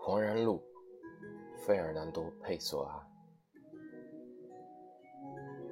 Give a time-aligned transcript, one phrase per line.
[0.00, 0.62] 黄然路，
[1.66, 3.08] 费尔南多·佩索阿。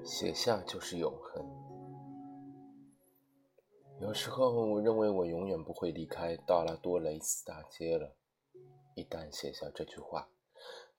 [0.03, 1.47] 写下就是永恒。
[4.01, 8.17] 有时候，我认为我永远不会离开道拉多雷斯大街了。
[8.95, 10.29] 一旦写下这句话，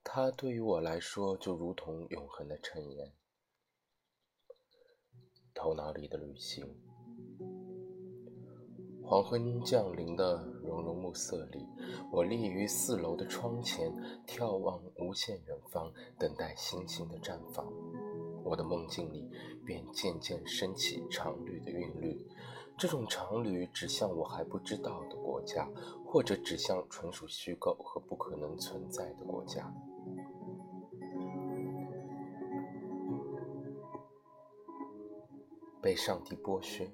[0.04, 3.14] 它对于我来说就如同永恒的衬言。
[5.54, 6.76] 头脑里的旅行。
[9.06, 11.68] 黄昏降临的融融暮色里，
[12.12, 13.92] 我立于四楼的窗前，
[14.26, 17.72] 眺望无限远方，等待星星的绽放。
[18.44, 19.30] 我的梦境里
[19.66, 22.26] 便渐渐升起长绿的韵律，
[22.78, 25.70] 这种长旅指向我还不知道的国家，
[26.06, 29.74] 或者指向纯属虚构和不可能存在的国家。
[35.82, 36.92] 被上帝剥削。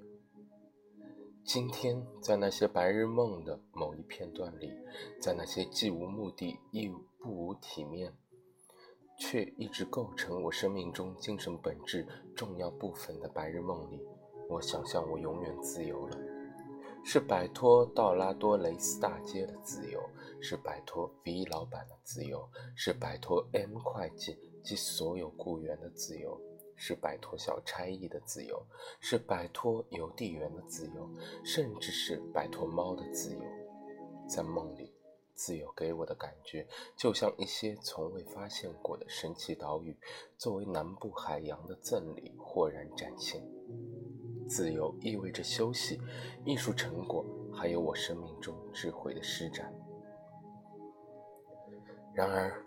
[1.44, 4.72] 今天，在那些白日梦的某一片段里，
[5.20, 8.12] 在那些既无目的亦不无体面，
[9.18, 14.00] 却一直构成我生命中精神本质重要部分的白日梦里，
[14.50, 16.18] 我想象我永远自由了，
[17.04, 20.02] 是摆脱道拉多雷斯大街的自由，
[20.40, 26.38] 是摆脱 V 老板的自由，是摆脱 M 会计及所有雇员的自由。
[26.82, 28.58] 是摆脱小差役的自由，
[29.00, 31.06] 是摆脱邮递员的自由，
[31.44, 33.42] 甚至是摆脱猫的自由。
[34.26, 34.90] 在梦里，
[35.34, 39.94] 自由给我的感觉就像一些从未发现过的神奇岛屿，
[40.38, 43.46] 作为南部海洋的赠礼豁然展现。
[44.50, 46.00] 自由意味着休息、
[46.44, 49.72] 艺术成果，还有我生命中智慧的施展。
[52.12, 52.66] 然而。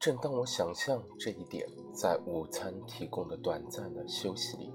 [0.00, 4.72] 正当我想象这一点，在午餐提供的短暂的休息里，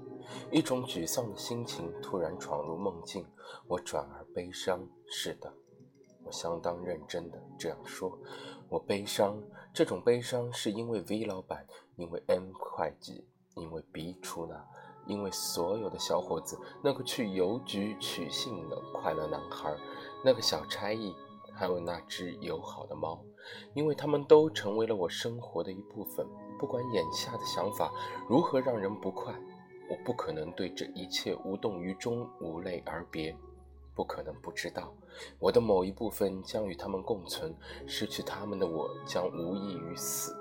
[0.52, 3.26] 一种沮丧的心情突然闯入梦境。
[3.66, 4.86] 我转而悲伤。
[5.06, 5.50] 是的，
[6.22, 8.18] 我相当认真的这样说。
[8.68, 11.66] 我悲伤，这种悲伤是因为 V 老板，
[11.96, 13.26] 因为 M 会计，
[13.56, 14.62] 因为 B 出纳，
[15.06, 19.74] 因为所有的小伙子，那个去邮局取信的快乐男孩，
[20.24, 21.14] 那个小差役。
[21.56, 23.16] 还有那只友好的猫，
[23.74, 26.26] 因为他们都成为了我生活的一部分。
[26.58, 27.92] 不管眼下的想法
[28.28, 29.32] 如何让人不快，
[29.88, 33.36] 我不可能对这一切无动于衷、无泪而别。
[33.94, 34.92] 不可能不知道，
[35.38, 37.54] 我的某一部分将与他们共存，
[37.86, 40.36] 失去他们的我将无异于死。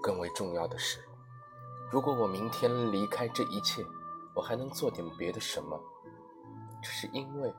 [0.00, 1.00] 更为重要的是，
[1.90, 3.84] 如果我明天离开这一切，
[4.34, 5.80] 我还能做点别的什么？
[6.82, 7.52] 这是因为。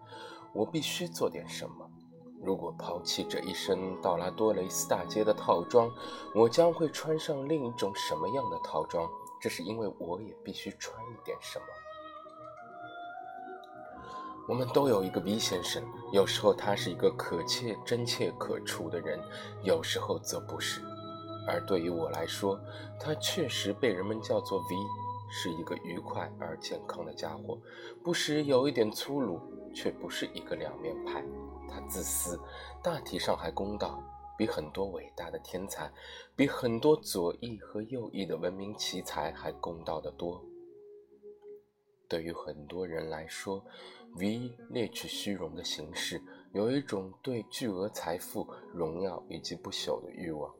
[0.53, 1.87] 我必须做点什么。
[2.41, 5.91] 如果抛弃这一身道拉多雷斯大街的套装，
[6.33, 9.07] 我将会穿上另一种什么样的套装？
[9.39, 11.65] 这是因为我也必须穿一点什么。
[14.47, 19.19] 我们都有一个 V 先生，有时候他是一个可切真切可触的人，
[19.61, 20.81] 有时候则不是。
[21.47, 22.59] 而对于我来说，
[22.99, 24.67] 他确实被人们叫做 V，
[25.31, 27.57] 是一个愉快而健康的家伙，
[28.03, 29.39] 不时有一点粗鲁。
[29.75, 31.23] 却不是一个两面派，
[31.69, 32.39] 他自私，
[32.81, 34.01] 大体上还公道，
[34.35, 35.91] 比很多伟大的天才，
[36.35, 40.43] 比很多左翼和右翼的文明奇才还公道得多。
[42.07, 43.63] 对于很多人来说
[44.15, 46.19] ，V 猎取虚荣的形式，
[46.53, 50.51] 有一种对巨额财富、荣耀以及不朽的欲望。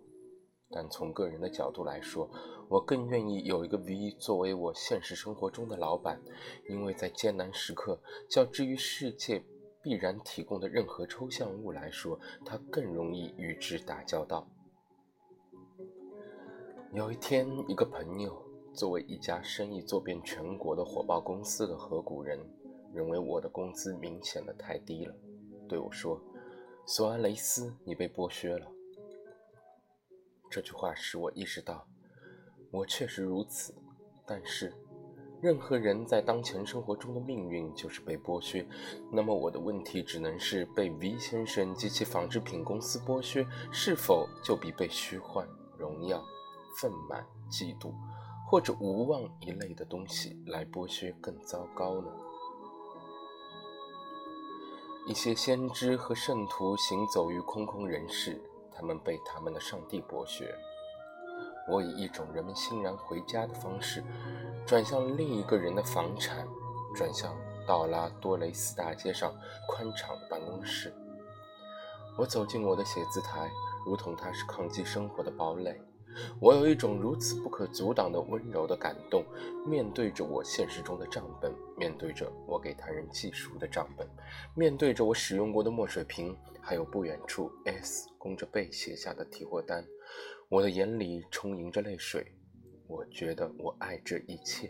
[0.70, 2.30] 但从个人的角度来说，
[2.70, 6.22] 我更愿意有一个 V 作为我现实生活中的老板，
[6.70, 9.44] 因为在艰难时刻，较之于世界
[9.82, 14.46] 必然提供的任何抽象物来说，它更容易与之打交道。
[16.94, 18.42] 有一天，一个朋友
[18.74, 22.40] 作为一家生意做遍全国的火爆公司的合股人，
[22.94, 25.16] 认为我的工资明显的太低了，
[25.70, 26.22] 对我说
[26.86, 28.72] ：“索安雷斯，你被剥削了。”
[30.50, 31.88] 这句话使我意识到，
[32.72, 33.74] 我确实如此。
[34.26, 34.74] 但是，
[35.42, 38.68] 任何人在当前生活中的命运就是被剥削。
[39.12, 45.48] 那么，我的问题只能是：被 V 先生及其纺织品公司剥削，是否就比被虚幻、
[45.78, 46.24] 荣耀、
[46.82, 47.94] 愤满、嫉妒
[48.50, 52.10] 或者无望一类的东西来剥削更糟糕呢？
[55.08, 58.42] 一些先知和圣徒行走于空空人世。
[58.78, 60.54] 他们被他们的上帝剥削。
[61.68, 64.04] 我以一种人们欣然回家的方式，
[64.68, 66.48] 转向另一个人的房产，
[66.96, 67.36] 转向
[67.66, 69.34] 道拉多雷斯大街上
[69.68, 70.94] 宽敞的办公室。
[72.18, 73.50] 我走进我的写字台，
[73.86, 75.82] 如同它是抗击生活的堡垒。
[76.40, 79.24] 我有一种如此不可阻挡的温柔的感动，
[79.66, 84.08] 面对着我现实中的账本，面对着我给他人记书的账本，
[84.56, 89.86] 面对着我使用过的墨水瓶，还有不远处 S 弓着背写下的提货单，
[90.50, 92.26] 我的眼里充盈着泪水。
[92.88, 94.70] 我觉得我爱这一切，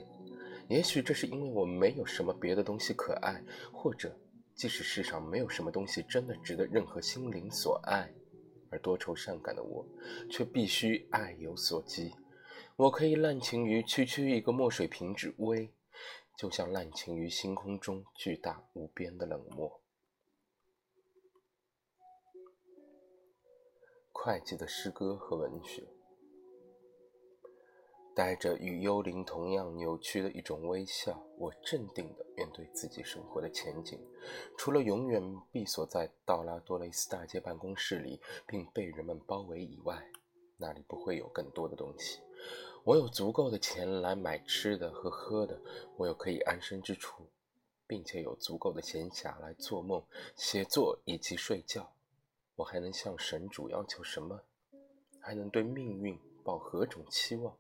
[0.68, 4.18] 也许这是因为我没有什么别的东西可爱，或者。
[4.56, 8.10] 即使世上没有什么东西真的值得任何心灵所爱，
[8.77, 9.85] 多愁善感的我，
[10.29, 12.13] 却必须爱有所及。
[12.75, 15.74] 我可以滥情于区区一个墨水瓶之微，
[16.38, 19.81] 就像滥情于星空中巨大无边的冷漠。
[24.12, 25.97] 会计的诗歌和文学。
[28.18, 34.00] 带着与幽灵同样扭曲的一种微笑，我镇定地面对自己生活的前景。
[34.58, 35.22] 除了永远
[35.52, 40.04] 闭锁在道拉多雷斯大街办公室里，并被人们包围以外，
[40.58, 42.19] 那里不会有更多的东西。
[42.84, 45.62] 我有足够的钱来买吃的和喝的，
[45.96, 47.28] 我有可以安身之处，
[47.86, 50.04] 并且有足够的闲暇来做梦、
[50.36, 51.94] 写作以及睡觉。
[52.56, 54.42] 我还能向神主要求什么？
[55.20, 57.56] 还能对命运抱何种期望？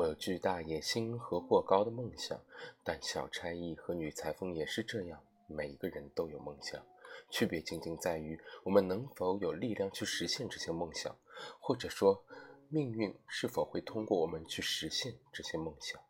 [0.00, 2.40] 我有巨大野心和过高的梦想，
[2.82, 5.22] 但小差役和女裁缝也是这样。
[5.46, 6.82] 每一个人都有梦想，
[7.28, 11.14] 区别仅仅在于我们能否有力量去实现这些梦想，
[11.60, 12.24] 或者说，
[12.70, 16.00] 命运是否会通过我们去实现这些梦想。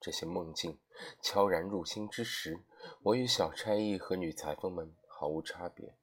[0.00, 0.78] 这些梦境
[1.20, 2.60] 悄然入心之时，
[3.02, 5.96] 我与小差役和女裁缝们毫无差别。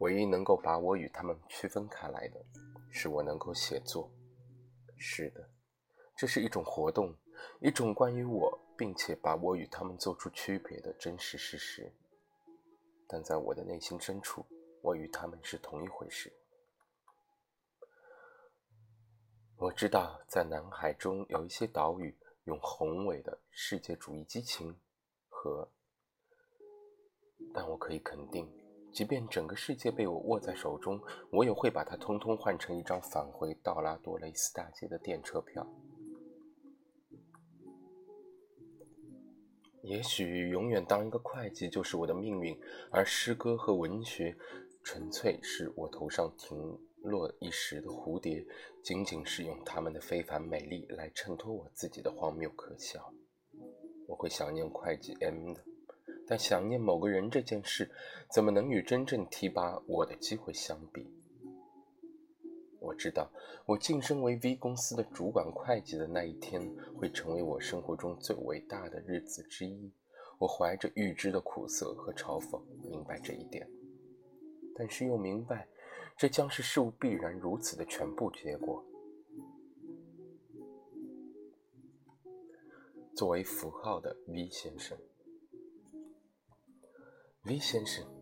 [0.00, 2.44] 唯一能够把我与他们区分开来的，
[2.90, 4.10] 是我能够写作。
[4.98, 5.48] 是的。
[6.16, 7.14] 这是一种活动，
[7.60, 11.92] 一种关于我，并且把我与他们做出区别的真实事实。
[13.06, 14.46] 但在我的内心深处，
[14.80, 16.32] 我与他们是同一回事。
[19.56, 24.78] 我知道，在南海中有一些岛屿，用宏伟的世界主义激情
[25.28, 25.68] 和……
[27.52, 28.50] 但我可以肯定，
[28.92, 31.00] 即便整个世界被我握在手中，
[31.30, 35.64] 我也会把它通通换成一张返回道拉多雷斯大街的电车票。
[39.84, 42.58] 也许永远当一个会计就是我的命运，
[42.90, 44.34] 而诗歌和文学
[44.82, 46.56] 纯粹是我头上停
[47.02, 48.42] 落一时的蝴蝶，
[48.82, 53.12] 仅仅是用他们的非凡美丽来衬托我自己的荒谬可笑。
[54.08, 55.62] 我会想念会计 M 的，
[56.26, 57.90] 但想念某个人这件事，
[58.32, 61.23] 怎么能与真正提拔我的机会相比？
[62.84, 63.30] 我知道，
[63.66, 66.60] 我晋升为 V 公司的主管会计的那一天，
[66.96, 69.90] 会成为我生活中最伟大的日子之一。
[70.38, 73.66] 我怀着预知的苦涩和嘲讽，明白这一点，
[74.76, 75.66] 但是又明白，
[76.16, 78.84] 这将是事物必然如此的全部结果。
[83.16, 84.98] 作为符号的 V 先生
[87.44, 88.13] ，V 先生。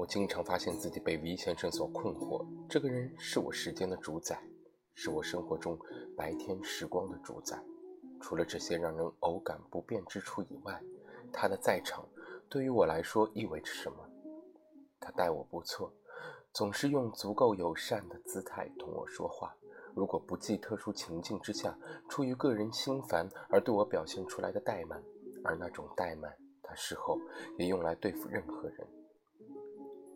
[0.00, 2.42] 我经常发现自己被 V 先生所困惑。
[2.70, 4.42] 这个人是我时间的主宰，
[4.94, 5.78] 是我生活中
[6.16, 7.62] 白天时光的主宰。
[8.18, 10.82] 除了这些让人偶感不便之处以外，
[11.30, 12.08] 他的在场
[12.48, 13.98] 对于我来说意味着什么？
[14.98, 15.92] 他待我不错，
[16.54, 19.54] 总是用足够友善的姿态同我说话。
[19.94, 25.02] 如果不计特殊情境之下，出于个人心烦而对我表现出来的怠慢，
[25.44, 27.20] 而那种怠慢，他事后
[27.58, 28.88] 也用来对付任何人。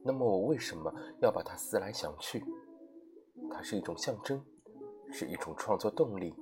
[0.06, 0.92] 那么我为什么
[1.22, 2.44] 要把它思来想去？
[3.50, 4.44] 它是一种象征，
[5.10, 6.34] 是一种创作动力。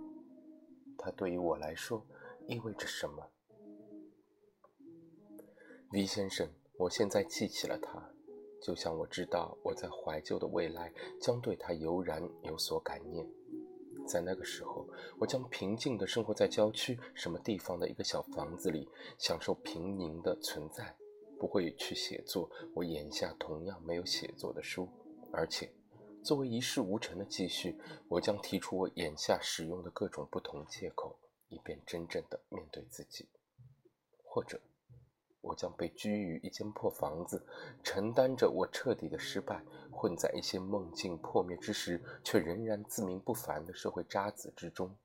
[0.99, 2.05] 它对于我来说
[2.49, 3.31] 意味着什么
[5.93, 8.11] ？V 先生，我现在记起了他，
[8.61, 13.25] 就像我知道我在怀旧的未来将对他悠然有所感念。
[14.09, 14.89] 在那个时候，
[15.21, 18.89] 我将平静地生活在郊区什么地方的一个小房子里，
[19.19, 20.97] 享受平宁的存在。
[21.43, 24.89] 不会去写作我眼下同样没有写作的书，
[25.33, 25.69] 而且
[26.23, 31.19] 作为一事无成的继续，我将提出我眼下使用的各种不同借口，
[31.49, 33.29] 以便真正的面对自己。
[34.23, 34.61] 或者，
[35.41, 37.45] 我将被拘于一间破房子，
[37.83, 44.97] 承担着我彻底的失败，混在一些梦境破灭之时却仍然自命不凡的社会渣子之中，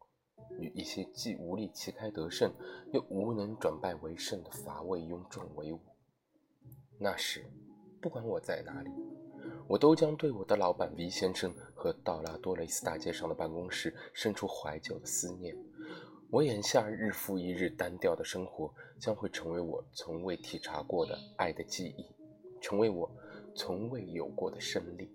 [0.59, 2.53] 与一些既无力旗开得胜，
[2.93, 5.79] 又无能转败为胜的乏味庸众为伍。
[6.97, 7.45] 那时，
[8.01, 8.91] 不管我在哪里，
[9.67, 15.55] 我都将对我的老板 V 先生和道拉多雷斯大街上的办公室生出怀旧的思念。
[16.29, 22.05] 我眼下日复一日单调的生活，将会成为我从未体察过的爱的记忆。
[22.59, 23.09] 成为我
[23.55, 25.11] 从未有过的胜利。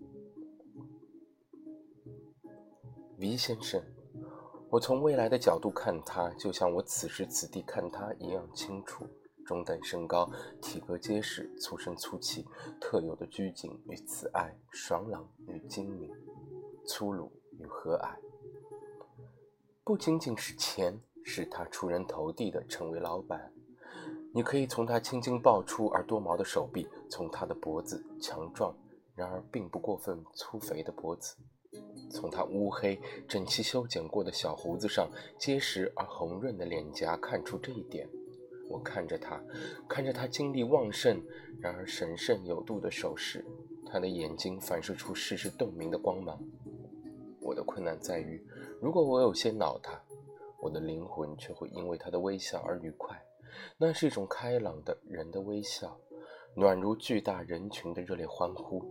[3.19, 3.83] V 先生，
[4.71, 9.05] 我从未来的角度看他，就像我此时此地看他一样清楚。
[9.45, 10.31] 中等身高，
[10.61, 12.47] 体格结实，粗声粗气，
[12.81, 16.11] 特有的拘谨与慈爱，爽朗与精明，
[16.87, 18.17] 粗鲁与和蔼。
[19.85, 23.53] 不仅仅是钱使他出人头地的成为老板，
[24.33, 28.77] 你可以从他青筋暴出而多毛的手臂，从他的脖子强壮
[29.15, 31.37] 然而并不过分粗肥的脖子，
[32.11, 38.09] 从他乌黑整齐修剪过的小胡子上结实而红润的脸颊看出这一点。
[38.73, 39.39] 我看着他，
[39.87, 41.23] 看着他精力旺盛，
[41.61, 43.45] 然而神圣有度的手势，
[43.85, 46.43] 他的眼睛反射出世事洞明的光芒。
[47.39, 48.43] 我的困难在于。
[48.81, 50.01] 如果我有些恼他，
[50.59, 53.23] 我的灵魂却会因为他的微笑而愉快。
[53.77, 56.01] 那是一种开朗的人的微笑，
[56.55, 58.83] 暖如巨大人群的热烈欢呼。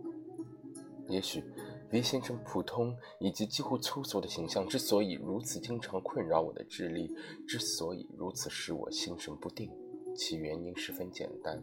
[1.08, 1.42] 也许
[1.92, 7.14] ，V 先生普通以及几乎粗俗的形象之所以如此经常困扰我的智力，
[7.46, 9.70] 之所以如此使我心神不定，
[10.16, 11.62] 其原因十分简单：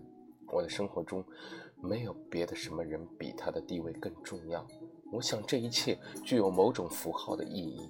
[0.51, 1.25] 我的生活中
[1.81, 4.65] 没有别的什么人比他的地位更重要。
[5.11, 7.89] 我想这一切具有某种符号的意义。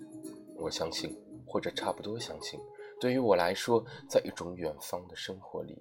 [0.55, 1.13] 我相信，
[1.46, 2.58] 或者差不多相信，
[3.01, 5.77] 对于我来说，在一种远方的生活里，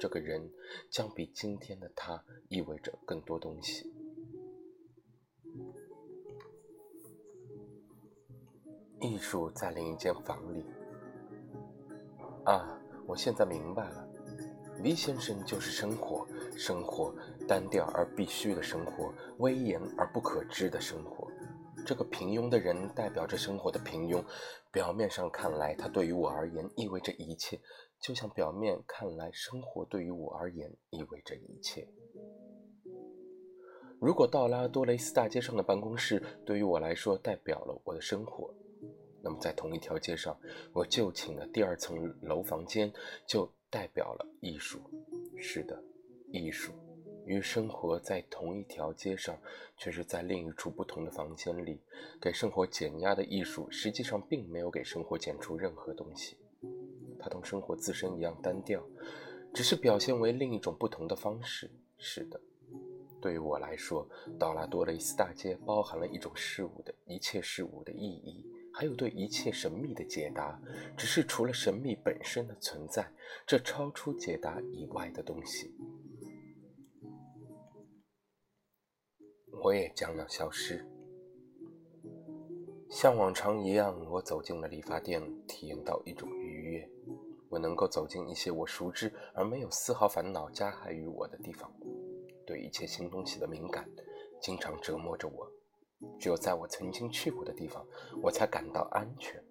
[0.00, 0.50] 这个人
[0.90, 3.92] 将比今天的他意味着更多东西。
[9.00, 10.64] 艺术在另一间房里。
[12.44, 14.08] 啊，我现在明白了
[14.82, 16.26] ，V 先生就是生活，
[16.56, 17.14] 生活
[17.46, 21.28] 单调而必须的生活，威严而不可知的生活。
[21.86, 24.22] 这个平庸的人代表着生活的平庸。
[24.70, 27.58] 表面上看来，他对于我而言意味着一切，
[28.00, 31.88] 就像表面看来，生活对于我而言意味着一切。
[33.98, 38.54] 如果道拉多雷斯大街上的办公室对于我来说代表了我的生活，
[39.22, 40.38] 那么在同一条街上，
[40.72, 42.92] 我就寝的第二层楼房间
[43.26, 44.80] 就代表了艺术。
[45.36, 45.82] 是的，
[46.30, 46.72] 艺术。
[47.24, 49.38] 与生活在同一条街上，
[49.76, 51.78] 却是在另一处不同的房间里，
[52.18, 56.38] 给生活减压的艺术，实际上并没有给生活减出任何东西。
[57.18, 58.82] 它同生活自身一样单调，
[59.52, 61.70] 只是表现为另一种不同的方式。
[61.98, 62.40] 是的，
[63.20, 64.08] 对于我来说，
[64.38, 68.42] 道拉多雷斯大街包含了一种事物的一切事物的意义，
[68.78, 70.56] 还有对一切神秘的解答。
[70.96, 73.12] 只是除了神秘本身的存在，
[73.44, 75.74] 这超出解答以外的东西。
[79.64, 80.88] 我也将要消失。
[82.88, 86.88] 像往常一样，我走进了理发店，体验到一种愉悦。
[87.48, 91.68] 我能够走进一些我熟知而没有丝毫烦恼加害于我的地方。
[92.46, 93.90] 对一切新东西的敏感，
[94.40, 95.50] 经常折磨着我。
[96.18, 97.86] 只有在我曾经去过的地方，
[98.22, 99.42] 我才感到安全。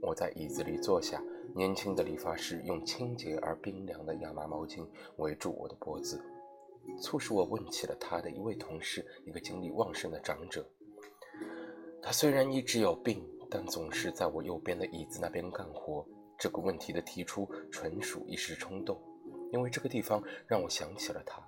[0.00, 1.22] 我在椅子里坐下，
[1.54, 6.20] 年轻的理发师用清洁而冰凉的亚麻毛巾围住我的脖子。
[7.00, 10.68] 促使我问起了他的一位同事，一个精力旺盛的长者。
[12.02, 16.04] 他虽然一直有病，但总是在我右边的椅子那边干活。
[16.36, 19.00] 这个问题的提出纯属一时冲动，
[19.52, 21.40] 因为这个地方让我想起了他。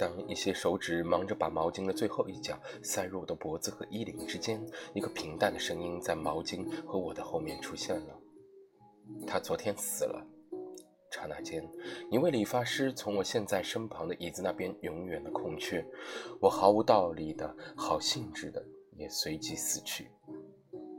[0.00, 4.58] 当一些手指忙着把毛巾的最后一角塞入我的脖子和衣领之间，
[4.94, 8.18] 一个平淡的声音在毛巾和我的后面出现了
[9.28, 10.26] ：“他昨天死了。”
[11.12, 11.62] 刹那间，
[12.10, 15.84] 一位理发师从我现在身旁的椅子那边永远的空缺，
[16.40, 18.64] 我毫无道理的好兴致的
[18.96, 20.10] 也随即死去。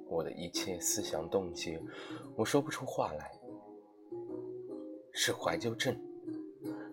[0.07, 1.81] 我的一切思想冻结，
[2.35, 3.31] 我说不出话来。
[5.11, 5.99] 是怀旧症，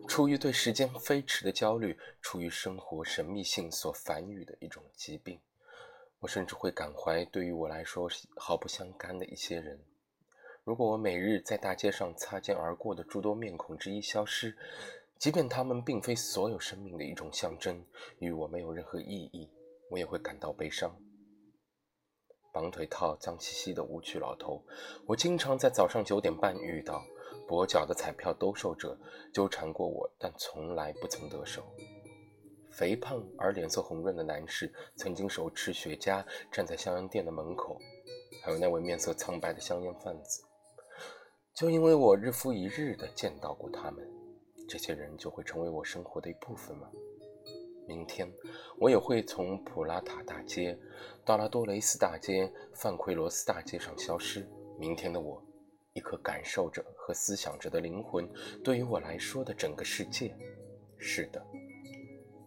[0.08, 5.38] 出于对时间飞驰的焦虑，出于生活神秘性所繁育的一种疾病。
[6.20, 9.78] 我甚至会感怀对于我来说毫不相干的一些人。
[10.64, 14.56] 如果我每日在大街上擦肩而过的诸多面孔之一消失，
[15.18, 17.84] 即便他们并非所有生命的一种象征，
[18.18, 19.50] 与我没有任何意义，
[19.90, 20.90] 我也会感到悲伤。
[22.50, 24.64] 绑腿套脏兮兮的舞曲老头，
[25.06, 27.04] 我经常在早上九点半遇到；
[27.48, 28.96] 跛脚的彩票兜售者
[29.32, 31.64] 纠缠过我，但从来不曾得手。
[32.70, 37.78] 肥胖而脸色红润的男士，曾经手持雪茄站在香烟店的门口，
[38.42, 40.44] 还有那位面色苍白的香烟贩子。
[41.54, 44.06] 就因为我日复一日地见到过他们，
[44.68, 46.88] 这些人就会成为我生活的一部分吗？
[47.88, 48.30] 明天
[48.78, 50.78] 我也会从普拉塔大街、
[51.24, 54.46] 道拉多雷斯大街、范奎罗斯大街上消失。
[54.78, 55.42] 明天的我，
[55.94, 58.28] 一颗感受着和思想着的灵魂，
[58.62, 60.36] 对于我来说的整个世界，
[60.98, 61.44] 是的，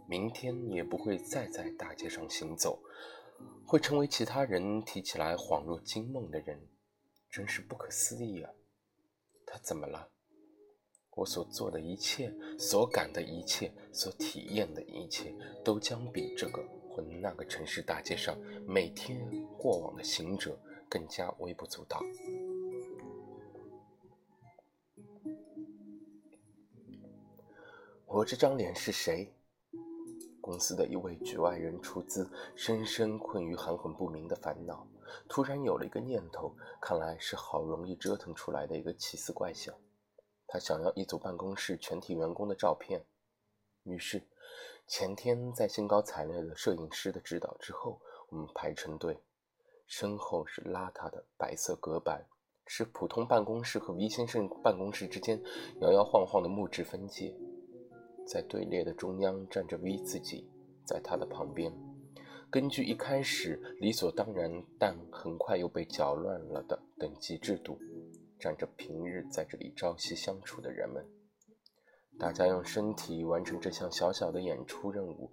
[0.08, 2.82] 明天也不会再在大街上行走，
[3.66, 6.68] 会成为其他人提起来恍若惊梦的人，
[7.30, 8.52] 真是不可思议啊！
[9.46, 10.10] 他怎么了？
[11.14, 19.20] 我所做的一切，所感的一切，所体验的一切，都将比这个或那个城市大街上每天
[19.58, 20.58] 过往的行者
[20.90, 22.02] 更加微不足道。
[28.14, 29.34] 我这张脸是谁？
[30.42, 34.86] 公司的一位局外人出资，深深困于含混不明的烦恼，
[35.30, 39.74] 突然有了一个念头，看来是好容易折腾出来的一个奇思怪想。
[40.46, 43.06] 他想要一组办公室全体员工的照片，
[43.84, 44.28] 于是
[44.86, 49.24] 前天在兴高采烈的摄影师的指导之后，我们排成队，
[49.88, 52.28] 身后是邋遢的白色隔板，
[52.66, 55.42] 是普通办公室和 V 先生办公室之间
[55.80, 57.34] 摇摇晃晃的木质分界，
[58.32, 60.50] 在队列的中央站着 V 自己，
[60.86, 61.70] 在他的旁边，
[62.50, 67.78] 根据一开始理所当然但很快又被搅乱了的等级制度。
[68.40, 71.06] 站着平日在这里朝夕相处的人们，
[72.18, 75.30] 大家用身体完成这项小小的演出任务，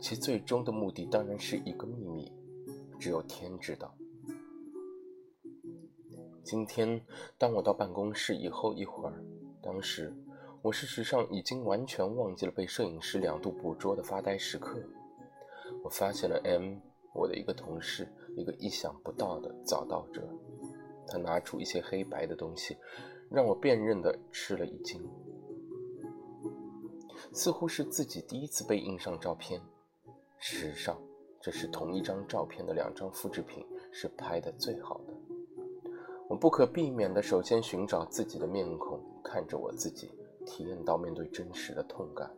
[0.00, 2.32] 其最终的目的当然是一个秘密，
[2.98, 3.94] 只有天知道。
[6.42, 7.04] 今天，
[7.36, 9.22] 当我到办公室以后一会儿，
[9.62, 10.12] 当时
[10.62, 14.78] 我事实上已经完全忘记了被摄影师两度捕捉的发呆时刻。
[15.84, 16.78] 我发现了 M，
[17.14, 20.28] 我的一个同事，一个意想不到的早到者。
[21.06, 22.76] 他拿出一些黑白的东西，
[23.30, 25.00] 让我辨认的吃了一惊，
[27.32, 29.60] 似乎是自己第一次被印上照片。
[30.38, 31.00] 事实上，
[31.40, 35.14] 这是同一张照片的两张复制品，是拍的最好的。
[36.28, 40.10] 我不可避免的首先寻找自己的面孔，看着我自己，
[40.48, 42.30] 体验到面对真实的痛感。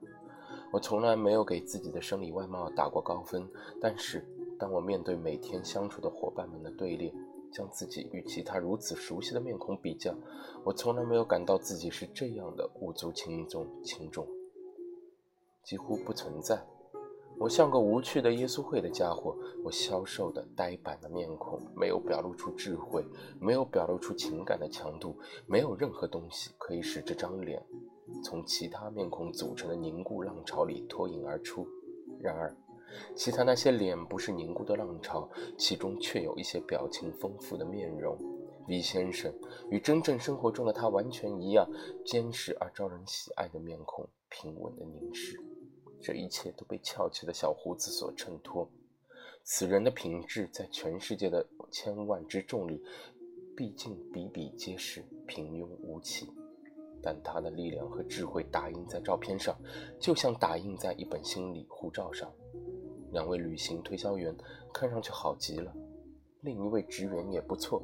[0.72, 3.48] 我从来没有给自己的生理外貌打过高分，
[3.80, 4.26] 但是
[4.58, 7.12] 当我面对每天相处的伙伴们的队列，
[7.52, 10.14] 将自己与其他如此熟悉的面孔比较，
[10.64, 14.26] 我从来没有感到自己是这样的无足轻重，轻重
[15.62, 16.60] 几乎不存在。
[17.38, 23.02] 我像个无趣的耶稣会的家伙，我消瘦的呆板的面孔没有表露出智慧，
[23.40, 27.64] 没有表露出情感的强度，没有任何东西可以使这张脸
[28.22, 31.66] 从其他面孔组成的凝固浪潮里脱颖而出。
[32.20, 32.54] 然而。
[33.14, 38.18] 其他那些脸不是凝固的浪潮，其中却有一些表情丰富的面容。
[38.66, 39.32] V 先生
[39.70, 41.70] 与真正生活中的他完全一样，
[42.04, 45.40] 坚实而招人喜爱的面孔，平稳的凝视。
[46.02, 48.68] 这一切都被翘起的小胡子所衬托。
[49.44, 52.82] 此人的品质在全世界的千万之众里，
[53.56, 56.26] 毕竟比比皆是平庸无奇。
[57.02, 59.56] 但他的力量和智慧打印在照片上，
[59.98, 62.30] 就像打印在一本心理护照上。
[63.12, 64.34] 两位旅行推销员
[64.72, 65.72] 看上去好极了，
[66.42, 67.82] 另一位职员也不错。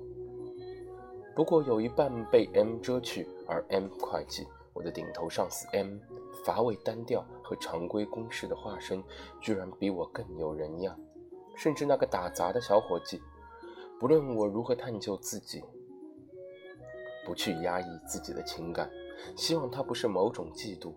[1.34, 5.98] 不过有一半被 M 遮去，而 M 会计，我的顶头上司 M，
[6.44, 9.02] 乏味单调和常规公式的化身，
[9.40, 10.98] 居然比我更有人样。
[11.56, 13.20] 甚至那个打杂的小伙计，
[13.98, 15.62] 不论我如何探究自己，
[17.26, 18.90] 不去压抑自己的情感，
[19.36, 20.92] 希望他不是某种嫉妒，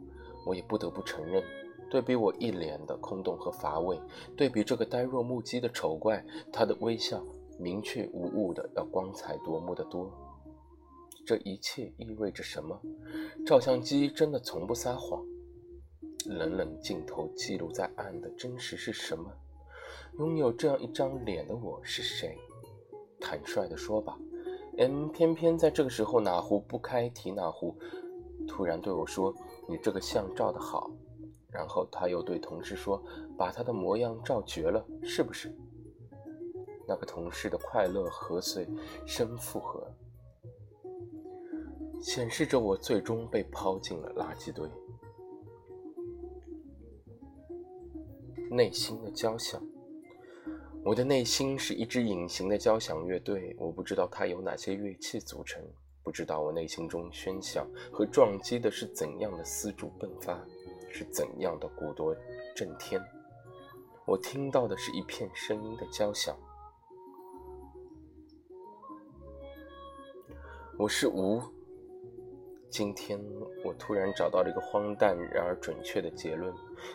[0.45, 1.43] 我也不得不承认。
[1.89, 3.99] 对比我一脸的空洞和乏味，
[4.37, 7.23] 对比这个呆若木鸡的丑怪，他的微笑
[7.57, 10.11] 明确无误的要光彩夺目的多。
[11.25, 12.79] 这一切意味着什么？
[13.45, 15.25] 照相机真的从不撒谎。
[16.25, 19.31] 冷冷镜头记录在案的真实是什么？
[20.19, 22.37] 拥有这样一张脸的我是谁？
[23.19, 24.17] 坦率地说吧
[24.77, 27.75] ，M 偏偏在这个时候哪壶不开提哪壶，
[28.49, 29.33] 突然对我说
[29.69, 30.91] ：“你这个相照得好。”
[31.49, 33.01] 然后他又对同事说
[33.37, 35.55] ：“把他的模样照绝了，是不是？”
[36.87, 38.67] 那个同事的快乐和碎
[39.05, 39.87] 深附和，
[42.01, 44.67] 显示着我最终被抛进了垃圾堆。
[48.49, 49.61] 内心的交响，
[50.83, 55.63] 我的内心是一支隐形的交响乐队，我不知道它由哪些乐器组成，
[56.09, 60.35] 不知道我内心中喧嚣和撞击的是怎样的丝竹迸发。
[60.91, 62.15] 是怎样的鼓铎
[62.55, 62.99] 震天？
[64.07, 66.35] 我听到的是一片声音的交响。
[70.79, 71.39] 我是无。
[72.69, 73.19] 今天
[73.65, 76.53] 我突然找到了一个荒诞然而准确的结论。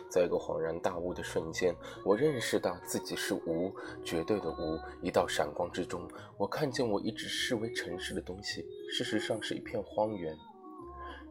[0.09, 3.71] 在一个恍然大悟的瞬间，我认识到自己是无，
[4.03, 4.79] 绝对的无。
[5.01, 6.07] 一道闪光之中，
[6.37, 10.35] 我看见我一直视为尘世的东西，事实上是一片荒原。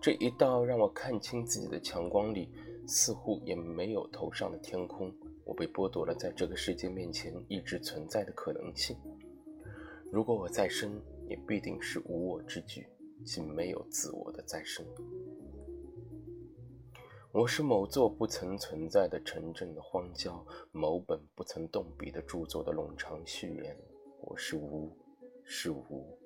[0.01, 2.53] 这一道让我看清自己的强光里，
[2.87, 5.13] 似乎也没有头上的天空。
[5.45, 8.97] 我被剥夺了在这个世界面前一直存在的可能性。
[10.13, 12.87] 如果我再生，也必定是无我之举，
[13.25, 14.85] 竟没有自我的再生。
[17.33, 23.77] 我是某座不曾存在的城镇的荒郊，某本不曾动笔的著作的冗长序言。
[24.21, 24.97] 我是无，
[25.43, 26.17] 是无。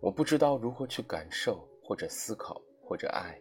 [0.00, 3.38] 我不知道如何去感受，或者思考，或者爱。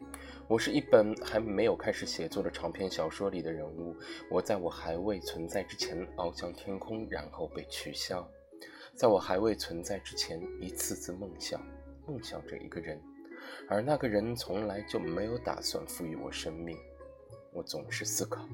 [0.47, 3.95] 我是一本还没有开始写作的长篇小说里的人物。
[4.31, 8.25] 我在我还未存在之前翱翔天空，然后被取消。
[8.95, 11.61] 在我还未存在之前，一次次梦想，
[12.09, 12.99] 梦想着一个人。
[13.67, 16.75] 而那个人从来就没有打算赋予我生命。
[17.53, 18.47] 我总是思考，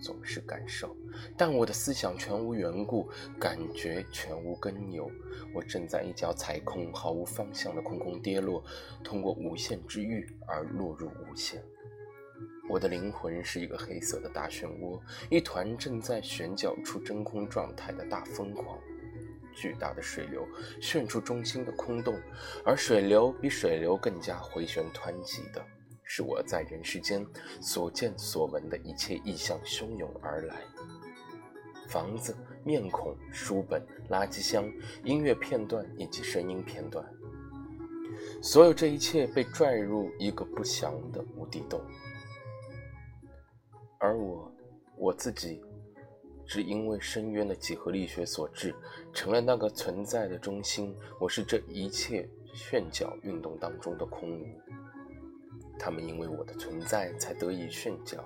[0.00, 0.96] 总是感受，
[1.36, 5.10] 但我的思想全无缘故，感觉全无根由。
[5.52, 8.62] 我正在一脚踩空、毫无方向的空空跌落，
[9.02, 11.62] 通过无限之域而落入无限。
[12.68, 18.78] 我的灵魂是一个黑色的大漩涡，一团正在旋搅出真空状态的大疯狂。
[19.52, 20.46] 巨大的水流
[20.80, 22.14] 旋出中心的空洞，
[22.64, 25.64] 而水流比水流更加回旋湍急的，
[26.02, 27.26] 是我在人世间
[27.60, 30.62] 所见所闻的一切意象汹涌而来。
[31.88, 32.34] 房子、
[32.64, 34.64] 面孔、书本、垃圾箱、
[35.04, 37.04] 音乐片段以及声音片段，
[38.42, 41.80] 所有这一切被拽入一个不祥的无底洞，
[43.98, 44.50] 而我，
[44.96, 45.62] 我自己。
[46.52, 48.74] 只因为深渊的几何力学所致，
[49.10, 50.94] 成了那个存在的中心。
[51.18, 54.44] 我是这一切旋角运动当中的空无。
[55.78, 58.22] 他们因为我的存在才得以旋角。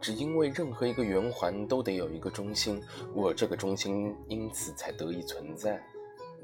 [0.00, 2.80] 只因为任何一个圆环都得有一个中心，
[3.12, 5.84] 我这个中心因此才得以存在。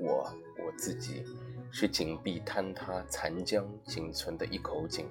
[0.00, 1.22] 我我自己
[1.70, 5.06] 是紧闭坍塌残浆仅存的一口井。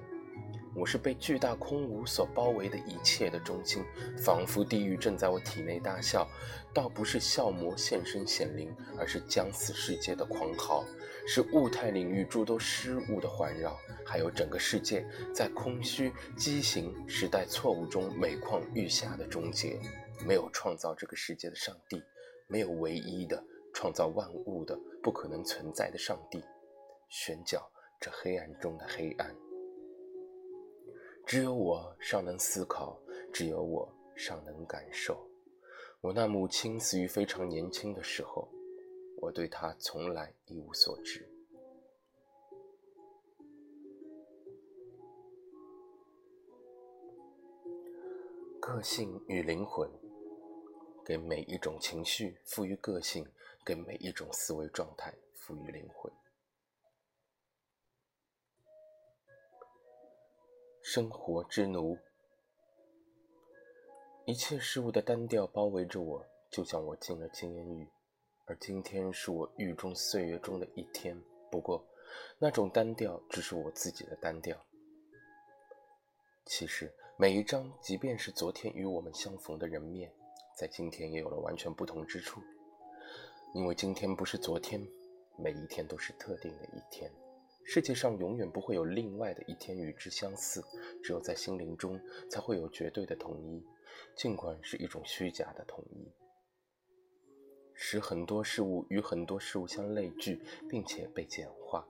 [0.74, 3.84] 我是被巨大空无所包围的一切的中心，
[4.16, 6.28] 仿佛地狱正在我体内大笑，
[6.72, 10.84] 倒不是笑魔现身显灵，而是将死世界的狂嚎，
[11.26, 15.04] 是物态领域诸多失误的环绕，还有整个世界
[15.34, 19.80] 在空虚、畸形、时代错误中每况愈下的终结。
[20.26, 22.02] 没有创造这个世界的上帝，
[22.46, 26.42] 没有唯一的创造万物的不可能存在的上帝，
[27.08, 27.68] 旋角
[28.00, 29.34] 这黑暗中的黑暗。
[31.28, 32.98] 只有我尚能思考，
[33.30, 33.86] 只有我
[34.16, 35.28] 尚能感受。
[36.00, 38.48] 我那母亲死于非常年轻的时候，
[39.20, 41.28] 我对她从来一无所知。
[48.58, 49.86] 个性与灵魂，
[51.04, 53.26] 给每一种情绪赋予个性，
[53.66, 56.10] 给每一种思维状态赋予灵魂。
[60.90, 61.98] 生活之奴，
[64.24, 67.86] 一切事物的单调包围着我，就像我进了禁烟狱。
[68.46, 71.14] 而今天是我狱中岁月中的一天。
[71.50, 71.84] 不过，
[72.38, 74.56] 那种单调只是我自己的单调。
[76.46, 80.10] 其实，每一张即便是昨天与我们相逢的人面，
[80.56, 82.40] 在今天也有了完全不同之处。
[83.52, 84.80] 因为今天不是昨天，
[85.36, 87.12] 每一天都是特定的一天。
[87.70, 90.64] 世界上永远不会有另外的一天与之相似，
[91.02, 92.00] 只有在心灵中
[92.30, 93.62] 才会有绝对的统一，
[94.16, 96.10] 尽管是一种虚假的统一，
[97.74, 101.86] 使很多事物与很多事物相类聚，并且被简化。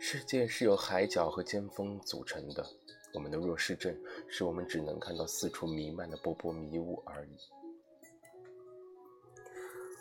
[0.00, 2.66] 世界是由海角和尖峰组成的，
[3.12, 7.36] 我们的弱势症使我们只能看到四处弥漫的波波迷雾而已。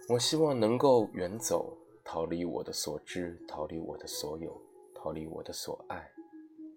[0.09, 1.77] 我希望能够远走。
[2.03, 4.61] 逃离我的所知，逃离我的所有，
[4.93, 6.11] 逃离我的所爱。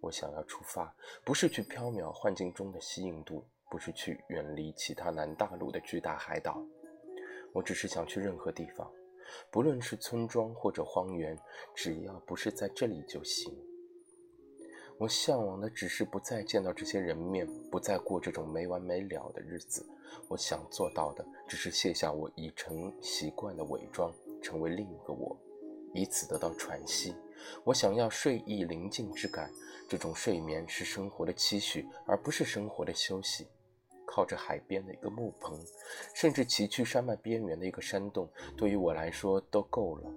[0.01, 6.65] 我想要出发，不是去缥缈幻境中的西印度，不是去远离其他南大陆的巨大海岛。
[7.53, 8.91] 我只是想去任何地方，
[9.51, 11.37] 不论是村庄或者荒原，
[11.75, 13.53] 只要不是在这里就行。
[14.99, 19.85] 我向往的只是不再见到这些人面，不再过这种没完没了的日子。
[20.29, 24.11] 我想做到的，只是卸下我已成习惯的伪装。
[24.43, 25.37] 成为另一个我，
[25.95, 27.15] 以此得到喘息。
[27.65, 29.51] 我想要睡意临静之感，
[29.89, 33.47] 这种睡眠是生活的期许，而不是生活的休息。
[34.07, 35.61] 靠着海边的一个木棚，
[36.15, 40.11] 甚至崎岖山脉边缘的一个山洞，对于我来说都够了。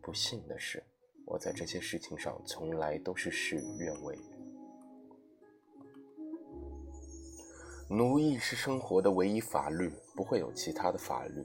[0.00, 0.82] 不幸的是，
[1.24, 4.18] 我在这些事情上从来都是事与愿违。
[7.88, 11.42] 奴役是生活的唯一法律，不会有其他的法律。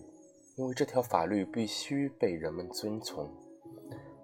[0.58, 3.32] 因为这条法律必须被人们遵从，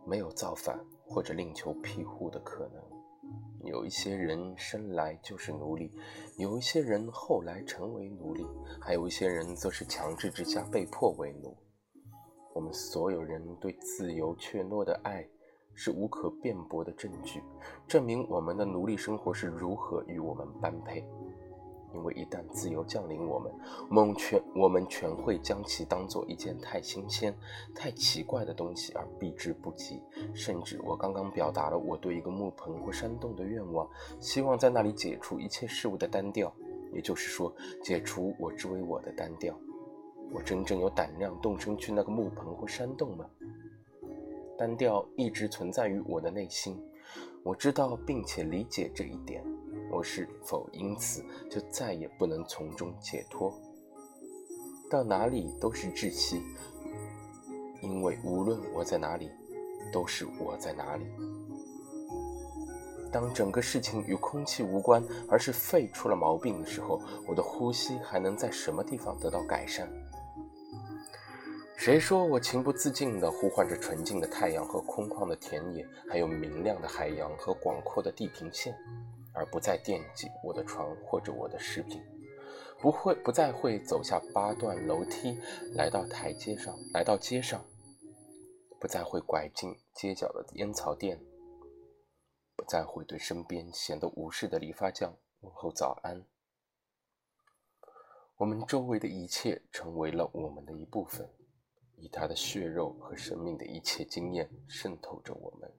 [0.04, 2.84] 没有造反或者另求庇护的可能。
[3.64, 5.92] 有一些人生来就是奴隶，
[6.38, 8.48] 有一些人后来成为奴隶，
[8.82, 11.56] 还有一些人则是强制之下被迫为奴。
[12.56, 15.24] 我们所有人对自由怯懦的爱，
[15.76, 17.44] 是无可辩驳的证据，
[17.88, 21.08] 证明我们的奴隶生活是如何与我们般配。
[21.94, 23.52] 因为一旦自由降临我们，
[23.90, 27.34] 我们全我们全会将其当做一件太新鲜、
[27.76, 30.02] 太奇怪的东西而避之不及。
[30.34, 33.88] 甚至我刚刚表达了我对一个木盆或山洞的愿望，
[34.20, 36.54] 希望在那里解除一切事物的单调，
[36.92, 37.54] 也就是说，
[37.84, 39.56] 解除我之为我的单调。
[40.32, 43.26] 我真正有胆量动身去那个木盆或山洞吗？
[44.58, 46.76] 单调一直存在于我的内心，
[47.44, 49.44] 我知道并且理解这一点。
[49.94, 53.54] 我是否因此就再也不能从中解脱？
[54.90, 56.42] 到哪里都是窒息，
[57.82, 59.30] 因为无论我在哪里，
[59.92, 61.06] 都是我在哪里。
[63.12, 69.88] 当整个事情与空气无关，而是肺出了毛病的时候，我的呼吸还能在什么地方得到改善？
[71.78, 78.76] 谁说我情不自禁地呼唤着纯净的太阳和空旷的田野，还有明亮的海洋和广阔的地平线？
[79.34, 82.02] 而不再惦记我的床或者我的食品，
[82.80, 85.40] 不会不再会走下八段楼梯
[85.74, 87.66] 来到台阶上，来到街上，
[88.80, 91.20] 不再会拐进街角的烟草店，
[92.56, 96.24] 不再会对身边显得无视的理发匠问候早安。
[98.38, 101.30] 我们周围的一切成为了我们的一部分，
[101.98, 105.72] 以他的血肉和生命的一切经验渗透着我们，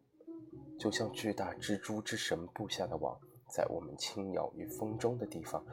[0.79, 3.21] 就像巨大蜘蛛之神布下的网。
[3.55, 5.65] 在我们轻摇于风中的地方，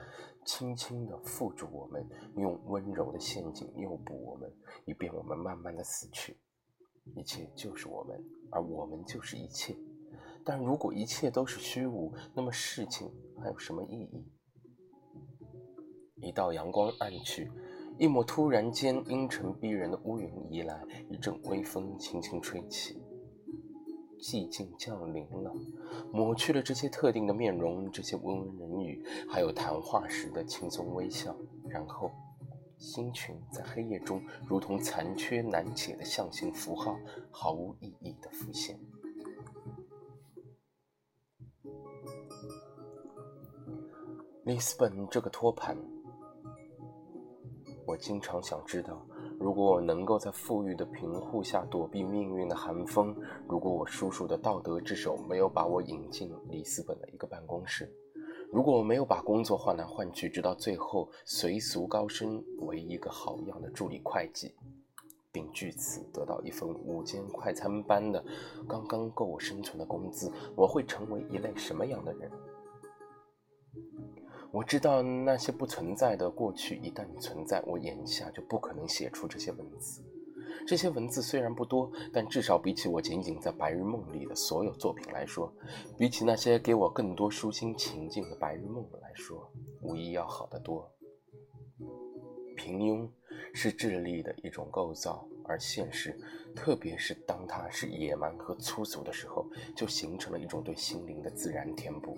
[0.46, 4.54] 轻轻地缚住我们，用温柔的陷阱诱捕我们，
[4.86, 6.38] 以便我们慢慢的死去。
[7.15, 9.76] 一切就是我们，而我们就是一切。
[10.46, 14.32] 但如果一切都是虚无，那么事情还有什么意义？
[16.17, 17.52] 一道阳光暗去，
[17.98, 23.02] 一抹突然间阴沉逼人的乌云移来，一阵微风轻轻吹起。
[24.22, 25.52] 寂静降临了，
[26.14, 31.36] 抹去了这些特定的面容，这些温文人语，还有谈话时的轻松微笑。
[31.68, 32.12] 然后，
[32.78, 36.96] 星群在黑夜中如同残缺难解的象形符号，
[37.32, 38.80] 毫无意义的浮现。
[44.44, 45.76] 里斯本这个托盘，
[47.88, 49.04] 我经常想知道。
[49.41, 53.15] 如果我能够在富裕的贫户下躲避命运的寒风，
[53.47, 57.91] 如果我叔叔的道德之手没有把我引进里斯本的一个办公室，
[58.51, 64.54] 如果我没有把工作换来换去，直到最后随俗高升为一个好样的助理会计，
[65.32, 68.23] 并据此得到一份午间快餐般的
[68.69, 72.32] 刚刚够我生存的工资，我会成为一类什么样的人？
[74.52, 80.04] 我知道那些不存在的过去一旦存在，我眼下就不可能写出这些文字。
[80.68, 85.52] 这些文字虽然不多，但至少比起我仅仅在白日梦里的所有作品来说，
[85.98, 89.50] 比起那些给我更多舒心情境的白日梦来说，
[89.82, 90.92] 无疑要好得多。
[92.56, 93.10] 平庸
[93.54, 96.16] 是智力的一种构造，而现实，
[96.54, 102.18] 特别是当它是野蛮和粗俗的时候，就形成了一种对心灵的自然填补。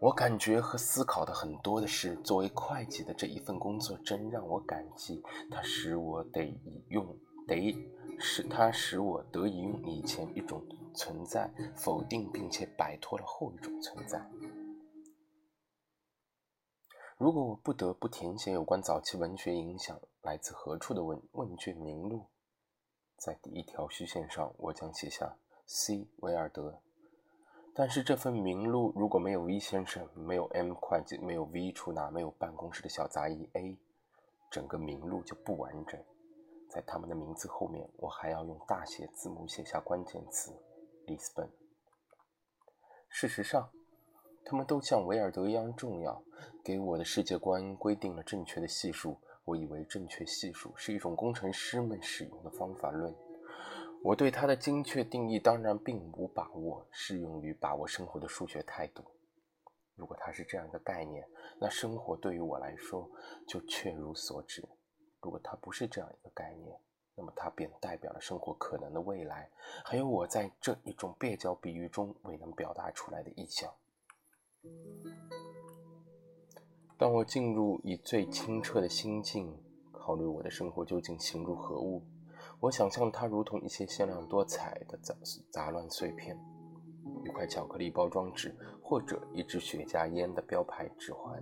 [0.00, 5.20] 我感觉和思考的很多的事，作为会计的这一份工作，真让我感激。
[5.50, 7.74] 它使我得以用，得
[8.16, 10.62] 使它使我得以用以前一种
[10.94, 14.24] 存在否定，并且摆脱了后一种存在。
[17.16, 22.26] 如果我不得不填写有关早期文学影响来自何处的问问卷名录，
[23.16, 26.82] 在第一条虚线上，我将写下 C 维尔德。
[27.78, 33.78] 但是这份名录如果没有 V 先生，没有 M 会计，没有 V 出纳，没有办公室的小杂役 A，
[34.50, 36.02] 整个名录就不完整。
[36.68, 40.50] 在他们的名字后面，我还要用大写字母写下关键词：
[41.06, 41.48] 里斯本。
[43.08, 43.70] 事实上，
[44.44, 46.20] 他们都像维尔德一样重要，
[46.64, 49.20] 给我的世界观规定了正确的系数。
[49.44, 53.14] 我以为正确系数是一种工程师们使用的方法论。
[54.02, 59.04] 我对它的精确定义当然并无把握，适用于把握生活的数学态度。
[59.96, 61.28] 如果它是这样一个概念，
[61.60, 63.10] 那生活对于我来说
[63.46, 64.62] 就确如所指；
[65.20, 66.78] 如果它不是这样一个概念，
[67.16, 69.50] 那么它便代表了生活可能的未来，
[69.84, 73.74] 还有我在这一种蹩脚比喻中未能表达出来的意象。
[76.96, 79.56] 当我进入以最清澈的心境
[79.92, 82.02] 考虑我的生活究竟形如何物。
[82.60, 85.14] 我想象它如同一些鲜亮多彩的杂
[85.50, 86.36] 杂乱碎片，
[87.24, 91.40] 一块巧克力包装纸，或者一支雪茄烟的标牌指环。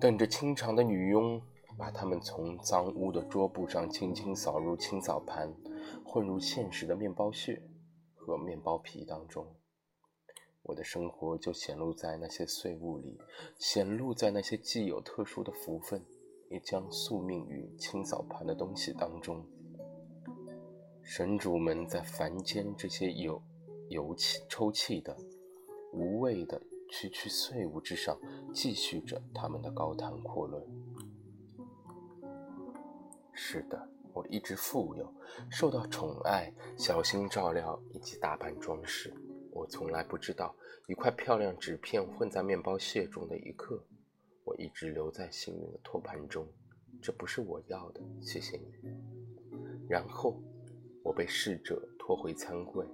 [0.00, 1.42] 等着清长的女佣
[1.76, 5.52] 把它们从脏污的桌布上轻轻扫入清扫盘，
[6.04, 7.60] 混入现实的面包屑
[8.14, 9.44] 和面包皮当中。
[10.62, 13.18] 我的生活就显露在那些碎物里，
[13.58, 16.04] 显露在那些既有特殊的福分，
[16.50, 19.44] 也将宿命于清扫盘的东西当中。
[21.02, 23.42] 神主们在凡间这些有
[23.88, 25.16] 油气、抽气的、
[25.92, 28.18] 无味的区区碎物之上，
[28.52, 30.62] 继续着他们的高谈阔论。
[33.32, 35.14] 是的，我一直富有，
[35.50, 39.14] 受到宠爱，小心照料以及打扮装饰。
[39.50, 40.54] 我从来不知道
[40.86, 43.82] 一块漂亮纸片混在面包屑中的一刻，
[44.48, 46.48] 我一直留在幸运的托盘中。
[47.02, 48.72] 这不是我要的，谢谢你。
[49.86, 50.40] 然后，
[51.04, 52.86] 我被侍者拖回餐柜，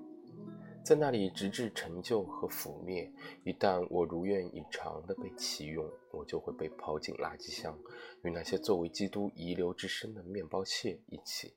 [0.84, 3.08] 在那里直至成就和覆灭。
[3.44, 7.78] 一旦我如愿以偿地被启用，我就会被抛进垃圾箱，
[8.24, 11.54] 与那些作为基督遗留之身的面包屑一起。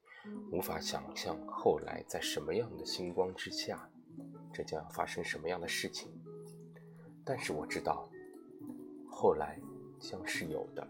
[0.51, 3.89] 无法想象后来在什么样的星光之下。
[4.53, 6.12] 这将要发生什么样的事情？
[7.25, 8.07] 但是我知道，
[9.10, 9.60] 后来
[9.99, 10.88] 像是有的。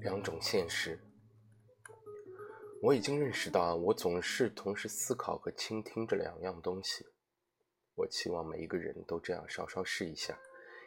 [0.00, 0.98] 两种现实，
[2.82, 7.06] 我已经认识到，我总是同时思考和倾听这两样东西。
[7.94, 10.36] 我期望每一个人都这样稍稍试一下。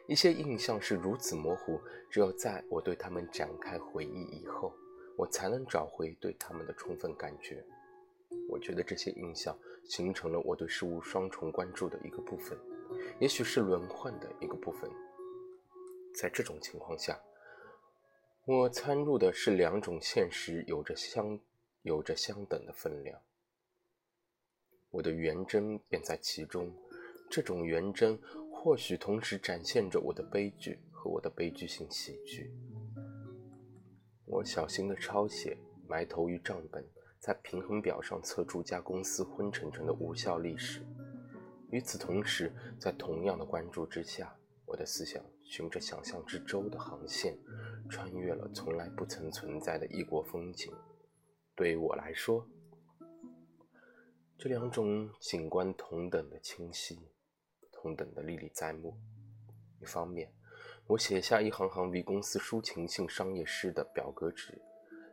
[0.06, 4.72] 一些印象是如此模糊，只有在我对他们展开回忆以后，
[5.16, 7.64] 我才能找回对他们的充分感觉。
[8.48, 12.58] 我觉得这些印象形成了我对事物双重关注的一个部分，
[13.20, 14.90] 也许是轮换的一个部分。
[16.14, 17.20] 在这种情况下，
[18.44, 21.38] 我参入的是两种现实，有着相
[21.82, 23.20] 有着相等的分量。
[24.90, 26.72] 我的圆真便在其中，
[27.30, 28.18] 这种圆真。
[28.58, 32.50] 或许同时展现着我的悲剧和我的悲剧性喜剧。
[34.26, 35.56] 我小心地抄写，
[35.88, 36.84] 埋头于账本，
[37.20, 40.84] 在平衡表上测出家公司昏沉沉的无效历史。
[41.70, 44.36] 与此同时，在同样的关注之下，
[44.66, 47.38] 我的思想循着想象之舟的航线，
[47.88, 50.72] 穿越了从来不曾存在的异国风景。
[51.54, 52.46] 对于我来说，
[54.36, 56.98] 这两种景观同等的清晰。
[57.72, 58.98] 同等的历历在目。
[59.80, 60.32] 一方面，
[60.88, 64.52] 我写下一行行为公司抒情性商业诗的表格纸；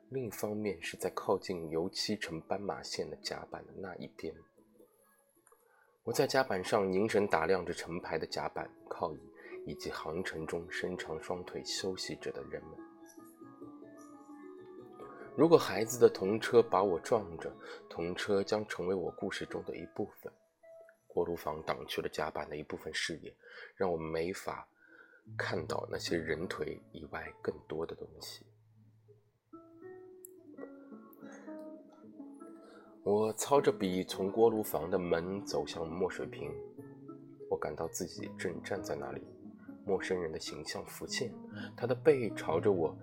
[0.09, 4.31] 另一方面，是在靠近油漆成斑马线的甲板的那一边，
[6.03, 9.19] 我在甲板上凝神打量着成排的甲板、靠椅
[9.65, 12.77] 以及航程中伸长双腿休息着的人们。
[15.36, 17.51] 如果孩子的童车把我撞着，
[17.89, 20.31] 童车将成为我故事中的一部分。
[21.07, 23.36] 锅炉房挡去了甲板的一部分视野，
[23.75, 24.67] 让我没法
[25.38, 28.45] 看到那些人腿以外更多的东西。
[33.03, 36.49] 我操着笔从锅炉房的门走向墨水瓶，
[37.49, 39.21] 我感到自己正站在那里，
[39.86, 41.33] 陌生人的形象浮现，
[41.75, 42.95] 他的背朝着我，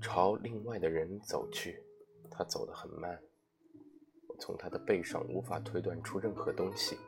[0.00, 1.80] 朝另外的人走去，
[2.30, 3.16] 他走得很慢。
[4.40, 6.98] 从他的背上无法推断出任何东西。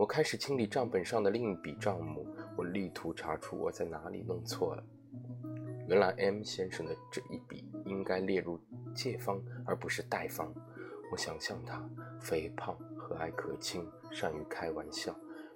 [0.00, 4.82] 我开始清理账本上的另一笔账目，我力图查出我在哪里弄错了。
[5.88, 8.58] 原来 M 先生的这一笔应该列入
[8.94, 10.54] 借方而不是贷方。
[11.12, 11.86] 我想象他
[12.18, 15.14] 肥胖、和蔼可亲、善于开玩笑。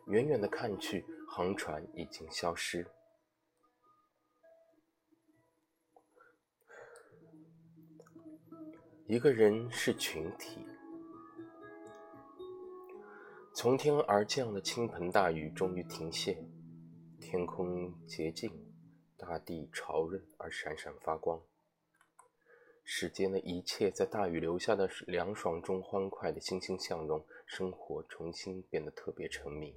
[0.09, 2.87] 远远的看去，航船已经消失。
[9.07, 10.67] 一个人是群体。
[13.57, 16.37] 从天而降的倾盆大雨终于停歇，
[17.21, 18.51] 天空洁净，
[19.17, 21.41] 大地潮润而闪闪发光。
[22.83, 29.73] 世间的一切在大雨留下的凉爽中欢快的欣欣向荣，生活重新变得特别沉迷。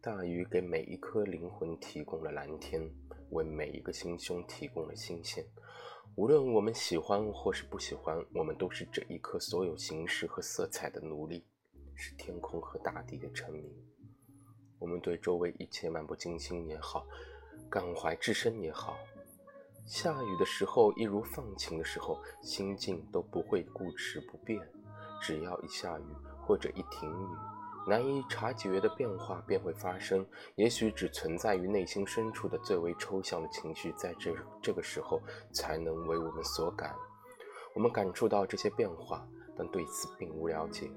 [0.00, 2.88] 大雨给每一颗灵魂提供了蓝天，
[3.30, 5.44] 为每一个心胸提供了新鲜。
[6.14, 11.44] 无论我们喜欢或是不喜欢，我们都是这一颗所有形式和色彩的奴隶。
[12.00, 13.70] 是天空和大地的臣民。
[14.78, 17.06] 我们对周围一切漫不经心也好，
[17.68, 18.96] 感怀至深也好，
[19.86, 24.58] 下雨的时候一如放晴的时候，心境都不会固持不变。
[25.20, 26.04] 只要一下雨
[26.40, 27.28] 或者一停雨，
[27.86, 30.26] 难以察觉的变化便会发生。
[30.56, 35.20] 也许只存在于内心深处的最为抽象的情绪，在这这个时候
[35.52, 36.96] 才能为我们所感。
[37.74, 40.90] 我们感触到这些变化，但对此并无了解，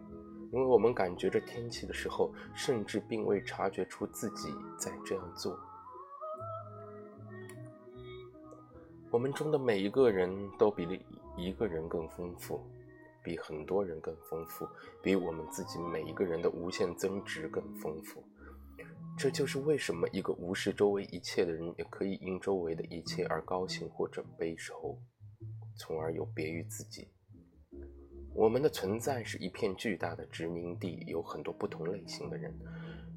[0.53, 5.59] 因为我们感觉着天气的时候，甚至并未察觉出自己在这样做。
[9.11, 10.87] 我们中的每一个人都比
[11.35, 12.65] 一个人更丰富。
[13.25, 14.67] 比很多人更丰富，
[15.01, 18.21] 比我们自己每一个人的无限增值更丰富。
[19.17, 24.99] 这就是为什么一个无视周围一切的人，也可以因周围的一切而高兴或者悲愁，
[25.77, 27.12] 从而有别于自己。
[28.35, 32.51] 我们的存在是一片巨大的殖民地，有很多不同类型的人，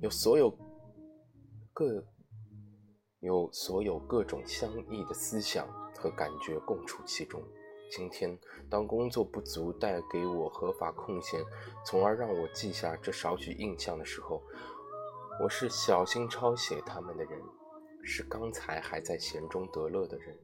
[0.01, 0.55] 有所有
[1.73, 2.05] 各
[3.21, 7.43] 有所有各种相异的思想和感觉共处其中。
[7.91, 8.37] 今天，
[8.69, 11.41] 当工作不足带给我合法空闲，
[11.85, 14.43] 从而让我记下这少许印象的时候，
[15.43, 17.41] 我是小心抄写他们的人，
[18.07, 20.35] 是刚才还在闲中得乐的人，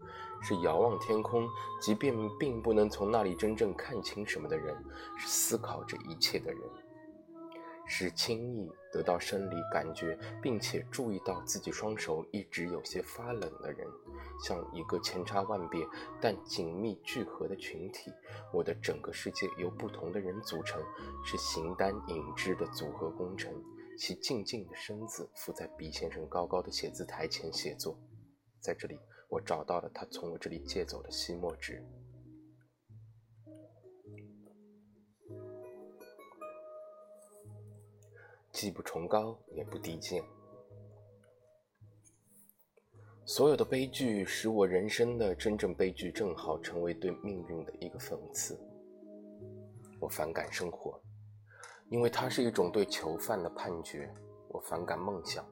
[0.43, 1.49] 是遥望天空，
[1.81, 4.77] 即便并不能从那里真正看清什么的人，
[5.17, 6.61] 是思考这一切的人。
[7.85, 13.87] 是轻易得到生理感觉，并且注意到自己双手一直有些发冷的人，
[14.43, 15.87] 像一个千差万别
[16.21, 18.11] 但紧密聚合的群体。
[18.53, 20.81] 我的整个世界由不同的人组成，
[21.25, 23.53] 是形单影只的组合工程。
[23.99, 27.97] 其静静的身子伏在毕先生高高的写字台前写作，
[28.61, 31.85] 在这里，我找到了他从我这里借走的吸墨纸。
[38.51, 40.23] 既不崇高，也不低贱。
[43.25, 48.59] 所有的悲剧使我人生的真正悲剧，正好成为对命运的一个讽刺。
[50.01, 51.01] 我反感生活，
[51.93, 54.11] 因为它是一种对囚犯的判决。
[54.49, 55.45] 我反感梦想，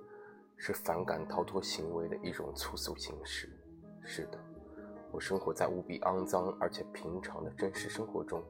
[0.57, 3.47] 是反感逃脱行为的一种粗俗形式。
[4.03, 4.39] 是的，
[5.13, 8.43] 我生活在无比肮脏而且平常的真实生活中。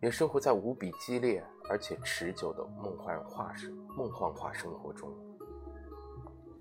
[0.00, 5.12] 也生活在无比激烈而且持久的梦幻化生梦幻化生活中。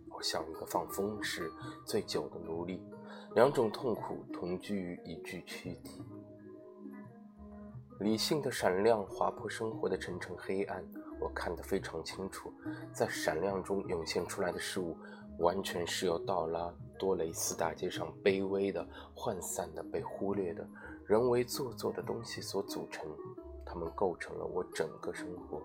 [0.09, 1.47] 我像一个放风时
[1.85, 2.81] 醉酒的奴隶，
[3.35, 6.03] 两种痛苦同居于一具躯体。
[7.99, 10.83] 理性的闪亮划破生活的沉沉黑暗，
[11.19, 12.53] 我看得非常清楚。
[12.93, 14.95] 在闪亮中涌现出来的事物，
[15.39, 20.67] 完全是由道拉多雷斯大街上卑微的、涣散的、被忽略的。
[21.07, 23.07] 人为做作的东西所组成，
[23.65, 25.61] 它们构成了我整个生活。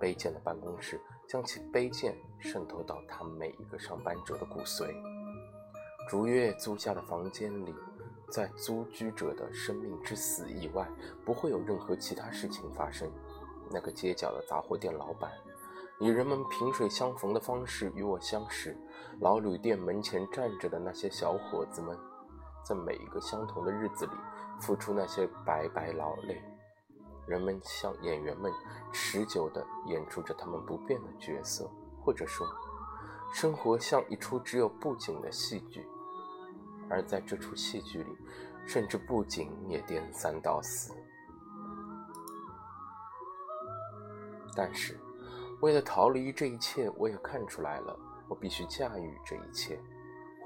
[0.00, 4.94] 卑贱的办公室将其卑贱渗透到他每一个上班者的骨髓。
[6.08, 7.74] 逐月租下的房间里，
[8.30, 10.88] 在租居者的生命之死以外，
[11.24, 13.10] 不会有任何其他事情发生。
[13.70, 15.30] 那个街角的杂货店老板，
[15.98, 18.76] 以人们萍水相逢的方式与我相识。
[19.20, 21.98] 老旅店门前站着的那些小伙子们，
[22.64, 24.12] 在每一个相同的日子里。
[24.58, 26.42] 付出那些白白劳累，
[27.26, 28.50] 人们像演员们
[28.90, 31.70] 持久地演出着他们不变的角色，
[32.02, 32.46] 或者说，
[33.34, 35.86] 生活像一出只有布景的戏剧，
[36.88, 38.10] 而在这出戏剧里，
[38.66, 40.92] 甚至布景也颠三倒四。
[44.54, 44.98] 但是，
[45.60, 49.78] 为了逃离这一切，我也看出来了，我必须驾驭这一切，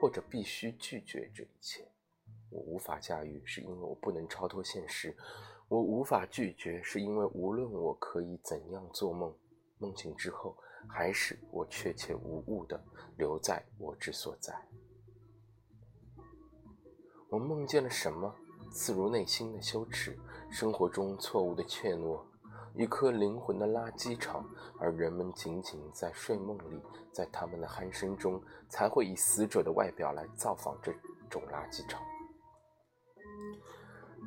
[0.01, 1.87] 或者必须拒绝这一切。
[2.51, 5.15] 我无法驾驭，是因为我不能超脱现实；
[5.69, 9.33] 我无法拒绝，是因为无论我可以怎样做梦，
[9.79, 10.57] 梦醒之后，
[10.89, 12.83] 还是我确切无误地
[13.17, 14.53] 留在我之所在。
[17.31, 18.35] 我梦见了什么？
[18.73, 20.19] 刺入内心的羞耻，
[20.51, 22.21] 生活中错误的怯懦，
[22.75, 24.45] 一颗灵魂的垃圾场，
[24.79, 26.81] 而人们仅仅在睡梦里，
[27.13, 30.93] 在他们的鼾声中，才会以死者的外表来造访这
[31.29, 32.01] 种垃圾场。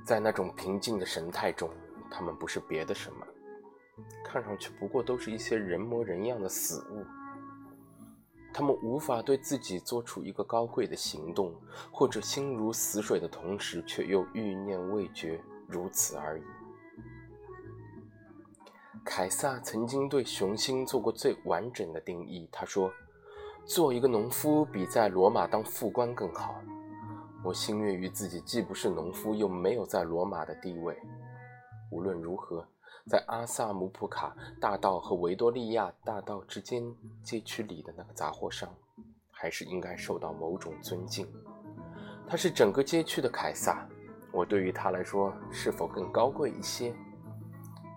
[0.05, 1.69] 在那种平静的神态中，
[2.09, 3.27] 他们不是别的什么，
[4.25, 7.05] 看上去不过都是一些人模人样的死物。
[8.53, 11.51] 他们无法对自己做出一个高贵的行动，
[11.91, 16.43] 或者心如死水的同时却又欲念未绝，如此而已。
[19.03, 22.89] 凯撒曾经对雄心做过最完整的定义，他说
[23.65, 26.55] ：“做一个农夫比在罗马当副官更好。”
[27.43, 30.97] 我心悦于自己既不是农夫，又没有在罗马的地位。
[31.91, 32.65] 无论如何，
[33.05, 36.81] 在阿萨姆普卡大道和维多利亚大道之间
[37.21, 38.73] 街区里的那个杂货商，
[39.29, 41.27] 还是应该受到某种尊敬。
[42.25, 43.85] 他是整个街区的凯撒。
[44.31, 46.95] 我对于他来说，是否更高贵一些？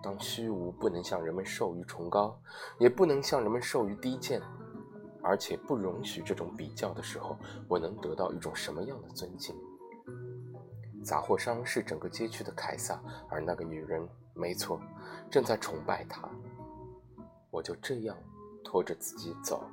[0.03, 2.37] 当虚无不能向人们授予崇高，
[2.77, 4.41] 也不能向人们授予低贱，
[5.23, 7.37] 而且不容许这种比较的时候，
[7.67, 9.55] 我能得到一种什么样的尊敬？
[11.07, 14.77] 杂货商是整个街区的凯撒，而那个女人，没错，
[15.31, 16.29] 正在崇拜他。
[17.49, 18.17] 我就这样
[18.61, 19.63] 拖着自己走，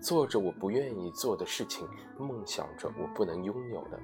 [0.00, 1.86] 做着我不愿意做的事情，
[2.18, 4.00] 梦想着我不能拥有的，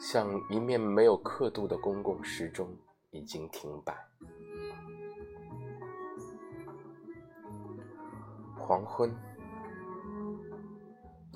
[0.00, 2.76] 像一面没有刻度的公共时钟，
[3.10, 3.96] 已经停摆。
[8.56, 9.27] 黄昏。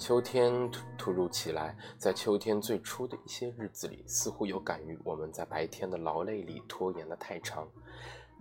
[0.02, 7.70] 秋天突突如其来，在秋天最初的一些日子里，似乎有感于我们在白天的劳累里拖延的太长，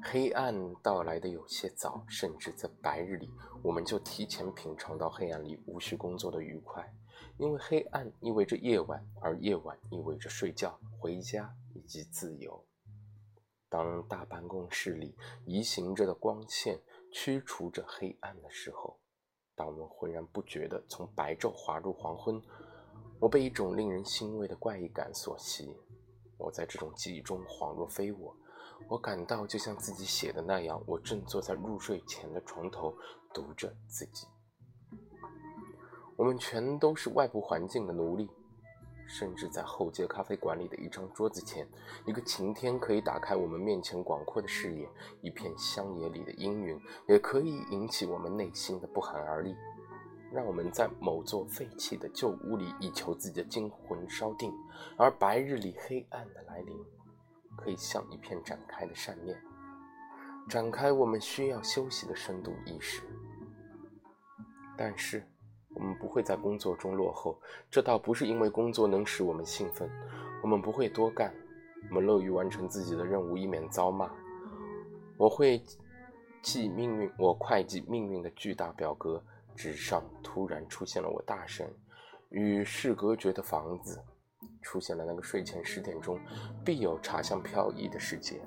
[0.01, 3.30] 黑暗到来的有些早，甚至在白日里，
[3.62, 6.91] 我们就提前品尝到黑暗里无需工作的愉快，
[7.38, 12.66] 因为黑暗意味着夜晚，而夜晚意味着睡觉、回家以及自由。
[13.70, 16.82] 当大办公室里移行着的光线
[17.14, 18.97] 驱除着黑暗的时候。
[19.62, 22.41] 让我们浑然不觉地从白昼滑入黄昏，
[23.20, 25.76] 我被一种令人欣慰的怪异感所吸引。
[26.39, 28.36] 我在这种记忆中恍若非我，
[28.89, 32.91] 我感到就像自己写的那样，我正坐在入睡前的床头
[33.32, 34.26] 读着自己。
[36.16, 38.28] 我们全都是外部环境的奴隶。
[39.14, 41.68] 甚至在后街咖啡馆里的一张桌子前，
[42.05, 44.88] 一个晴天可以打开我们面前广阔的视野；
[45.22, 49.53] 一片乡野里的阴云也可以引起我们内心的不寒而栗，
[50.32, 54.49] 让我们在某座废弃的旧屋里以求自己的惊魂稍定。
[54.95, 56.74] 而白日里黑暗的来临，
[57.57, 59.38] 可以像一片展开的扇面，
[60.47, 63.01] 展开我们需要休息的深度意识。
[64.78, 65.28] 但是。
[65.92, 67.38] 们不会在工作中落后，
[67.70, 69.89] 这倒不是因为工作能使我们兴奋。
[70.42, 71.34] 我们不会多干，
[71.89, 74.10] 我们乐于完成自己的任务，以免遭骂。
[75.18, 75.62] 我会
[76.42, 79.22] 记命运，我会计命运的巨大表格，
[79.56, 81.72] 纸上突然出现了我大神
[82.30, 84.02] 与世隔绝的房子，
[84.62, 86.20] 出现了那个睡前十点钟
[86.66, 88.42] 必有茶香飘逸的世界。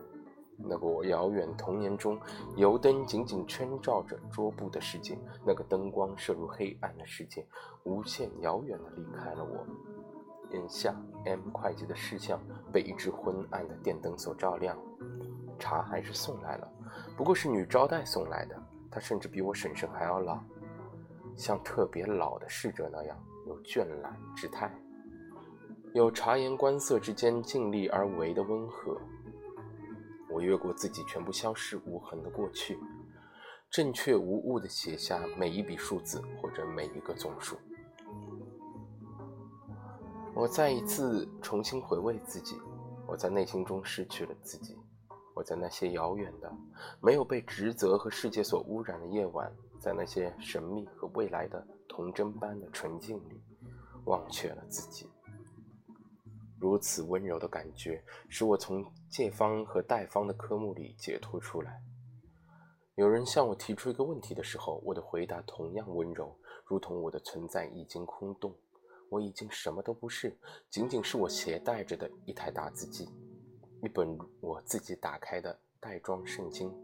[0.56, 2.18] 那个我遥远童年中
[2.56, 7.46] 油灯紧紧圈罩着桌布的世界，那个灯光射入黑暗的世界，
[7.82, 9.66] 无限遥远的离开了我。
[10.50, 10.94] 眼下
[11.24, 12.40] ，M 会计的视像
[12.72, 14.78] 被一只昏暗的电灯所照亮。
[15.58, 16.68] 茶还是送来了，
[17.16, 18.56] 不过是女招待送来的。
[18.90, 20.38] 她甚至比我婶婶还要老，
[21.36, 24.72] 像特别老的侍者那样有倦懒之态，
[25.92, 28.96] 有察言观色之间尽力而为的温和。
[30.34, 32.76] 我越过自己全部消失无痕的过去，
[33.70, 37.56] 正确无误地写下每一笔数字或者每一个总数。
[40.34, 42.60] 我再一次重新回味自己，
[43.06, 44.76] 我在内心中失去了自己。
[45.36, 46.52] 我在那些遥远的、
[47.00, 53.40] 没有被职责和世界所污染的夜晚，在那些神秘和未来的童真般的纯净里，
[54.06, 55.08] 忘却了自己。
[56.64, 61.82] 如此温柔的感觉，使我从借方和贷方的科目里解脱出来。
[62.94, 66.34] 有人向我提出一个问题的时候，我的回答同样温柔，
[66.64, 68.56] 如同我的存在已经空洞，
[69.10, 70.34] 我已经什么都不是，
[70.70, 73.10] 仅仅是我携带着的一台打字机，
[73.82, 76.74] 一本我自己打开的袋装圣经。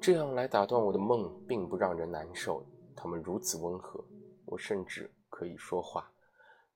[0.00, 2.64] 这样来打断我的梦，并不让人难受。
[2.94, 4.00] 他们如此温和，
[4.44, 6.08] 我甚至可以说话。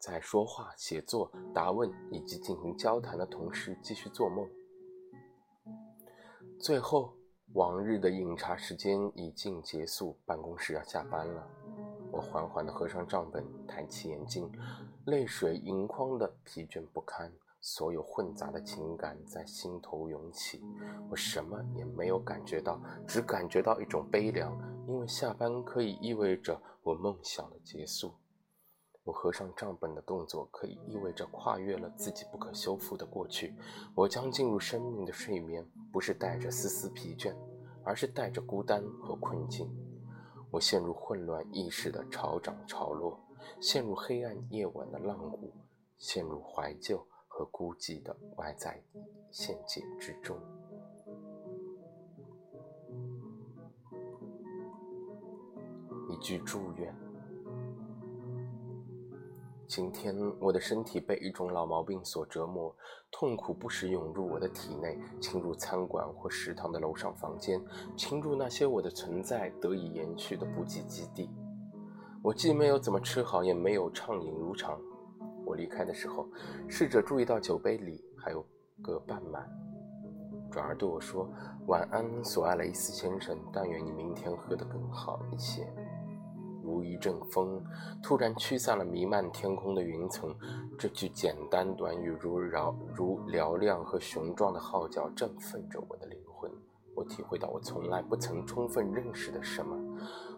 [0.05, 4.47] 在说话、写作、答问以及进行交谈的同时，继续做梦。
[6.61, 7.15] 最后，
[7.55, 11.49] 往日的饮茶时间已经结束，办公室要下班了。
[12.13, 14.53] 我缓缓地合上账本，抬起眼睛，
[15.07, 17.33] 泪水盈眶的疲倦不堪，
[17.63, 20.63] 所有混杂的情感在心头涌起。
[21.09, 22.79] 我什么也没有感觉到，
[23.09, 24.55] 只感觉到一种悲凉，
[24.87, 28.13] 因为下班可以意味着我梦想的结束。
[29.05, 33.55] 我合上账本的动作，可以意味着跨越了自己不可修复的过去。
[33.95, 37.35] 我将进入生命的睡眠，不是带着丝丝疲倦，
[37.85, 39.71] 而是带着孤单和困境。
[40.51, 43.21] 我陷入混乱意识的潮涨潮落，
[43.61, 45.53] 陷入黑暗夜晚的浪谷，
[45.99, 48.83] 陷入怀旧和孤寂的外在
[49.31, 50.39] 陷阱之中。
[56.09, 57.04] 一句祝愿。
[59.67, 62.75] 今天我的身体被一种老毛病所折磨，
[63.11, 67.61] 痛苦不时涌入我的体内，侵入餐馆或食堂的楼上房间，
[67.97, 71.31] 侵入那些我的存在得以延续的补给基地。
[72.23, 74.81] 我既没有怎么吃好，也没有畅饮如常。
[75.45, 76.27] 我离开的时候，
[76.69, 78.45] 侍者注意到酒杯里还有
[78.83, 79.49] 个半满。
[80.51, 81.29] 转而对我说
[81.67, 85.67] ：“晚安，索爱雷斯先生，但愿你明天喝得更好一些。”
[86.65, 87.63] 如一阵风，
[88.03, 90.35] 突然驱散了弥漫天空的云层。
[90.79, 96.51] 这句简单短语如嘹如嘹亮和雄壮的号角，振奋着我的灵魂。
[96.97, 99.77] 我体会到我从来不曾充分认识的什么。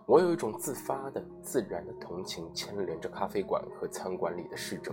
[0.06, 4.92] 我有一种自发的、自然的同情，牵连着咖啡馆和餐馆里的侍者，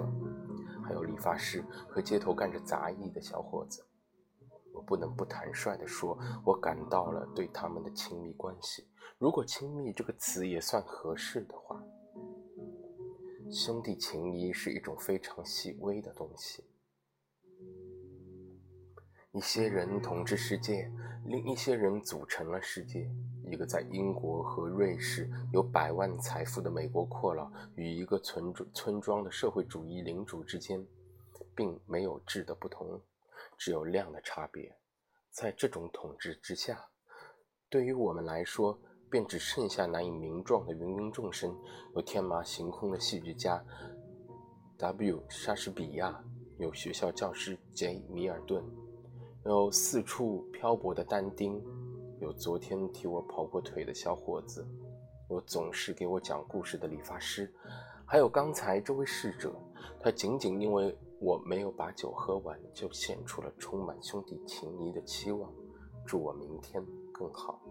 [0.84, 3.86] 还有理发师和街头干着杂役的小伙子。
[4.74, 8.88] 我不能不坦率地说，我感到了对他们的亲密关系。
[9.18, 11.84] 如果“亲密”这个词也算合适的话，
[13.52, 16.64] 兄弟情谊是一种非常细微的东西。
[19.32, 20.92] 一些人统治世界，
[21.26, 23.10] 另一些人组成了世界。
[23.46, 30.86] 一个在英国和瑞士有百万财富的美国阔佬，与一个村村庄的社会主义领主之间，
[31.56, 33.02] 并没有质的不同，
[33.58, 34.76] 只有量的差别。
[35.32, 36.88] 在这种统治之下，
[37.70, 38.80] 对于我们来说，
[39.14, 41.56] 便只剩下难以名状的芸芸众生，
[41.94, 43.64] 有天马行空的戏剧家
[44.80, 45.22] W.
[45.30, 46.20] 莎士比亚，
[46.58, 48.04] 有学校教师 J.
[48.10, 48.66] 米尔顿，
[49.46, 51.64] 有四处漂泊的但丁，
[52.22, 54.68] 有昨天替我跑过腿的小伙子，
[55.30, 57.54] 有总是给我讲故事的理发师，
[58.08, 59.54] 还有刚才这位逝者。
[60.02, 65.54] 他仅仅因为我没有把酒喝完，就献出了充满兄弟情谊的期望，
[66.04, 67.62] 祝我明天更好。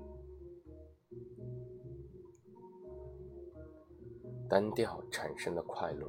[4.52, 6.06] 单调产生的快乐，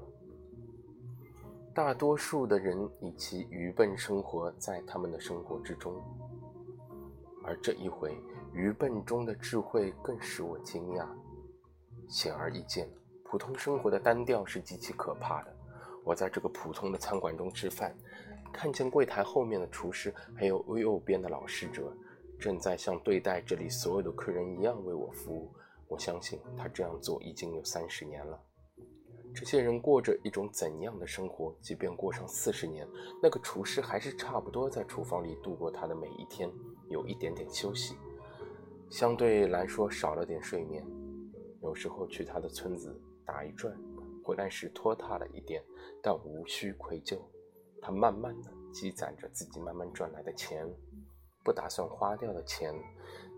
[1.74, 5.96] 大多数的人以其愚笨生活在他们的生活之中，
[7.42, 8.22] 而这一回，
[8.52, 11.08] 愚笨中的智慧更使我惊讶。
[12.10, 12.86] 显而易见，
[13.24, 15.56] 普通生活的单调是极其可怕的。
[16.04, 17.96] 我在这个普通的餐馆中吃饭，
[18.52, 21.96] 看见柜台后面的厨师，还有右边的老侍者，
[22.38, 25.50] 正在像对待这里所有的客人一样为我服务。
[25.88, 28.40] 我相信他这样做已经有三十年了。
[29.36, 31.56] 这些人过着一种怎样的生活？
[31.60, 32.88] 即便过上四十年，
[33.22, 36.52] 那个厨师还是差不多在厨房里度过他的每一天，
[36.88, 37.96] 有一点点休息，
[38.92, 40.86] 相对来说少了点睡眠。
[41.64, 43.76] 有时候去他的村子打一转，
[44.24, 45.64] 回来时拖沓了一点，
[46.02, 47.18] 但无需愧疚。
[47.82, 50.68] 他慢慢的积攒着自己慢慢赚来的钱，
[51.44, 52.72] 不打算花掉的钱。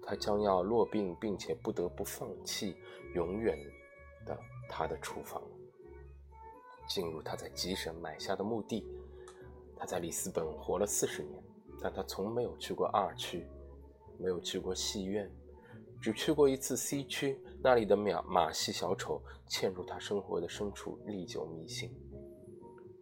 [0.05, 2.75] 他将要落病，并且不得不放弃
[3.13, 3.57] 永远
[4.25, 4.37] 的
[4.69, 5.41] 他的厨房，
[6.87, 8.85] 进入他在吉省买下的墓地。
[9.75, 11.43] 他在里斯本活了四十年，
[11.81, 13.45] 但他从没有去过二区，
[14.17, 15.29] 没有去过戏院，
[16.01, 17.37] 只去过一次 C 区。
[17.61, 21.91] 那里的马马戏小丑嵌入他生活的深处，历久弥新。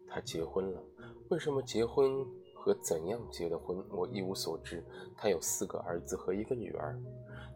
[0.08, 0.84] 他结婚了，
[1.30, 2.26] 为什么结婚？
[2.64, 4.82] 和怎样结的婚，我一无所知。
[5.18, 6.98] 他有四个儿子和一个女儿。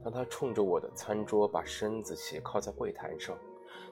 [0.04, 3.38] 当他冲着我的餐桌把身子斜靠在柜台上，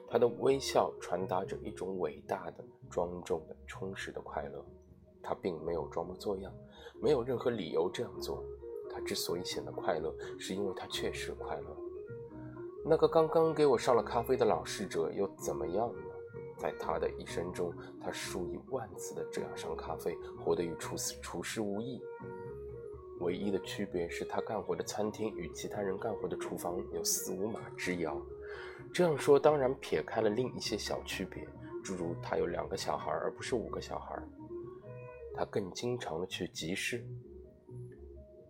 [0.06, 4.62] 他的微笑传达着一种伟大的、庄重的、充实的快乐。
[5.22, 6.52] 他并没有装模作样，
[7.00, 8.44] 没有任何理由这样做。
[8.92, 11.76] 他之所以显得快乐，是因为他确实快乐。
[12.84, 16.05] 那个刚刚给我上了咖啡的老侍者又怎么样呢？
[16.56, 22.00] 在他的一生中，他数以万次的这样上咖啡，活得与厨师厨师无异。
[23.20, 28.20] 唯一的区别是他干活的餐厅与其他人干活的厨房有四五码之遥。
[28.92, 31.46] 这样说当然撇开了另一些小区别，
[31.82, 34.22] 诸如他有两个小孩而不是五个小孩。
[35.34, 37.04] 他更经常的去集市。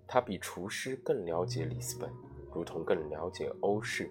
[0.06, 2.08] 他比厨师更了解里斯本，
[2.52, 4.10] 如同更了解欧式。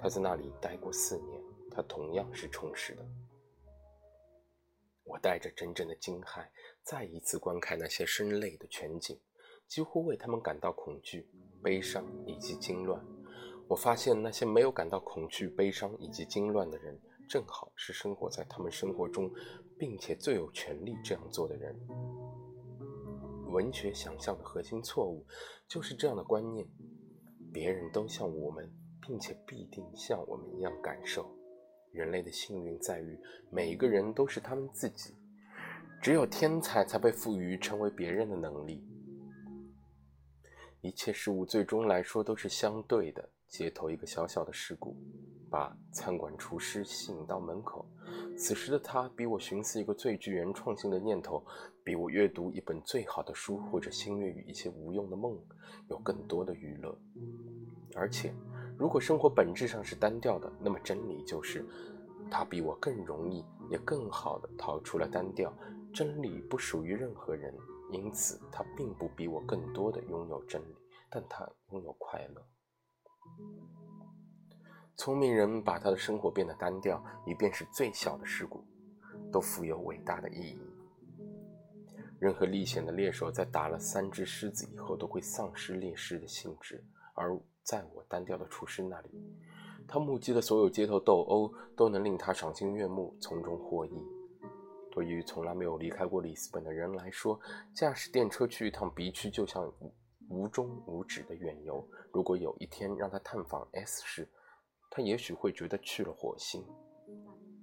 [0.00, 1.35] 他在那里待过四年。
[1.76, 3.06] 他同样是充实的。
[5.04, 6.48] 我带着真正的惊骇，
[6.82, 9.20] 再一次观看那些声泪的全景，
[9.68, 11.28] 几乎为他们感到恐惧、
[11.62, 13.04] 悲伤以及惊乱。
[13.68, 16.98] 我发现那些没有感到恐惧、悲伤以及惊乱的人，
[17.28, 19.30] 正好是生活在他们生活中，
[19.78, 21.78] 并且最有权利这样做的人。
[23.48, 25.26] 文学想象的核心错误
[25.68, 26.66] 就是这样的观念：
[27.52, 28.72] 别人都像我们，
[29.06, 31.35] 并且必定像我们一样感受。
[31.96, 33.18] 人类的幸运在于，
[33.50, 35.14] 每一个人都是他们自己。
[36.02, 38.86] 只有天才才被赋予成为别人的能力。
[40.82, 43.28] 一切事物最终来说都是相对的。
[43.48, 44.96] 街头一个小小的事故，
[45.48, 47.86] 把餐馆厨师吸引到门口。
[48.36, 51.42] 此时的他比我寻思一个最具原创性的念头，
[51.82, 55.40] 比我阅读一本最好的书或者心悦于一些无用的梦，
[55.88, 56.98] 有更多的娱乐，
[57.94, 58.34] 而且。
[58.78, 61.64] 如果生活本质上是单调的，那么真理就是，
[62.30, 65.52] 他比我更容易，也更好的逃出了单调。
[65.94, 67.54] 真理不属于任何人，
[67.90, 70.76] 因此他并不比我更多的拥有真理，
[71.10, 72.46] 但他拥有快乐。
[74.94, 78.62] 聪明人把他的生活变得单调，以便使最小的事故
[79.32, 80.58] 都富有伟大的意义。
[82.18, 86.84] 任何历险的猎手在打了三只狮子以后，都会丧失猎狮的兴致，
[87.16, 89.10] 而在我单调的厨师那里，
[89.88, 94.00] 他目击的所有街头斗殴都能令他赏心悦目，从中获益。
[94.90, 97.38] 对于从来没有离开过里斯本的人来说，
[97.74, 99.70] 驾驶电车去一趟 B 区就像
[100.28, 101.86] 无终无止的远游。
[102.12, 104.28] 如果有一天让他探访 S 市，
[104.90, 106.64] 他也许会觉得去了火星。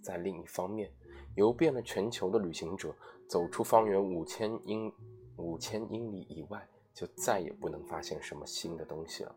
[0.04, 0.92] 在另一方面，
[1.36, 2.94] 游遍了全球的旅行者，
[3.28, 4.94] 走出方圆五千英
[5.38, 9.36] 五千英里以外，就再也不能发现什么新的东西了。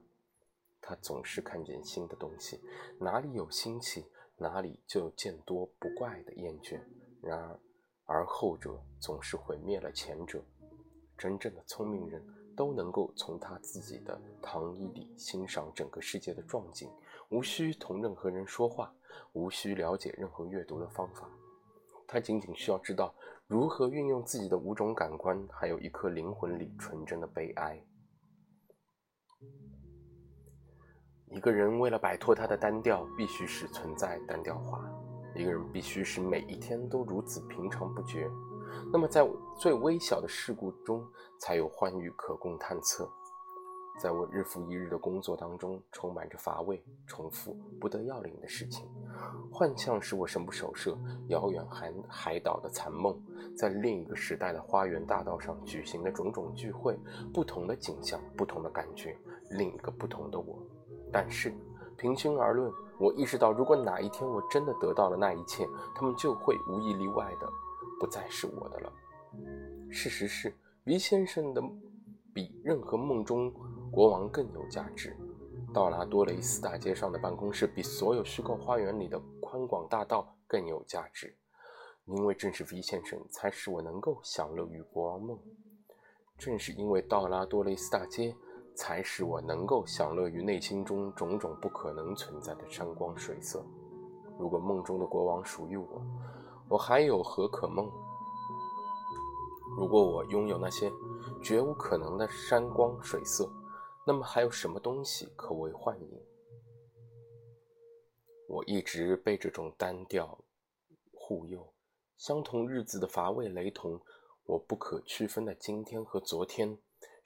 [0.88, 2.60] 他总是看见新的东西，
[3.00, 4.06] 哪里有新奇，
[4.36, 6.80] 哪里就有见多不怪的厌倦。
[7.20, 7.58] 然而，
[8.04, 10.40] 而后者总是毁灭了前者。
[11.18, 12.24] 真正的聪明人
[12.54, 16.88] 都能够从他自己的糖衣里欣赏整个世界的壮景。
[17.30, 18.94] 无需同任何人说话，
[19.32, 21.28] 无需了解任何阅读的方法，
[22.06, 23.12] 他仅仅需要知道
[23.48, 27.84] 如何运用自己的五种感官，还有一颗灵魂里纯真的悲哀。
[31.28, 34.80] 一个人为了摆脱他的单调，必须使存在单调化。
[35.34, 38.30] 一个人必须使每一天都如此平常不觉，
[38.92, 41.06] 那么在最微小的事故中，
[41.38, 43.10] 才有欢愉可供探测。
[43.98, 48.86] 在我日复一日的工作当中，充满着乏味、重复、不得要领的事情。
[49.50, 50.96] 幻象使我神不守舍，
[51.28, 53.18] 遥远海海岛的残梦，
[53.56, 56.98] 在另一个时代的花园大道上举行的种种聚会，
[57.32, 59.18] 不同的景象，不同的感觉，
[59.50, 60.62] 另一个不同的我。
[61.12, 61.54] 但是，
[61.96, 67.48] 平心而论，我意识到，如果哪一天我真的得到了那一切，他们就会无一例外的
[67.98, 68.92] 不再是我的了。
[69.90, 70.54] 事实是
[70.84, 71.62] ，V 先生的
[72.32, 73.52] 比任何梦中。
[73.88, 75.16] 国王更有价值。
[75.72, 81.34] 道拉多雷斯大街上的办公室比所有虚构花园里的宽广大道更有价值，
[82.04, 85.38] 因为正是 V 先生才使我能够享乐于国王梦。
[86.36, 88.36] 正是因为道拉多雷斯大街，
[88.76, 93.64] 才使我能够享乐于内心中种种不可能存在的山光水色。
[94.38, 96.02] 如果梦中的国王属于我，
[96.68, 97.90] 我还有何可梦？
[99.76, 100.92] 如果我拥有那些
[101.42, 103.50] 绝无可能的山光水色，
[104.06, 106.22] 那么还有什么东西可为幻影？
[108.48, 110.38] 我一直被这种单调
[111.12, 111.72] 护佑，
[112.16, 114.00] 相同日子的乏味雷同，
[114.44, 116.78] 我不可区分的今天和昨天，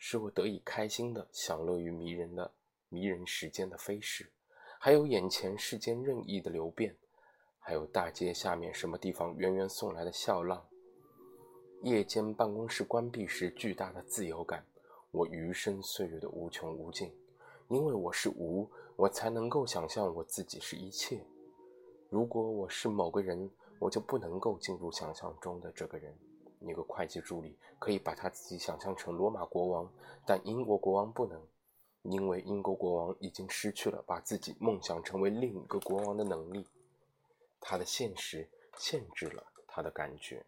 [0.02, 2.50] 使我得以开心的享乐于迷人的
[2.88, 4.32] 迷人时间的飞逝，
[4.78, 6.96] 还有眼前世间任意的流变，
[7.58, 10.66] 还有大街下面什么地方源源送来的笑浪，
[11.82, 14.64] 夜间办公室关闭时巨大的自由感。
[15.10, 17.14] 我余生岁月的无穷无尽，
[17.68, 21.22] 因为我是无，我才能够想象我自己是一切。
[22.08, 26.16] 如果我是某个人，我就不能够进入想象中的这个人。
[26.60, 29.90] 一个会计助理可以把他自己想象成罗马国王，
[30.26, 31.40] 但英国国王不能，
[32.02, 36.66] 因为英国国王已经失去了把自己梦想成为另一个国王的能力。
[37.60, 40.44] 他的现实限制了他的感觉。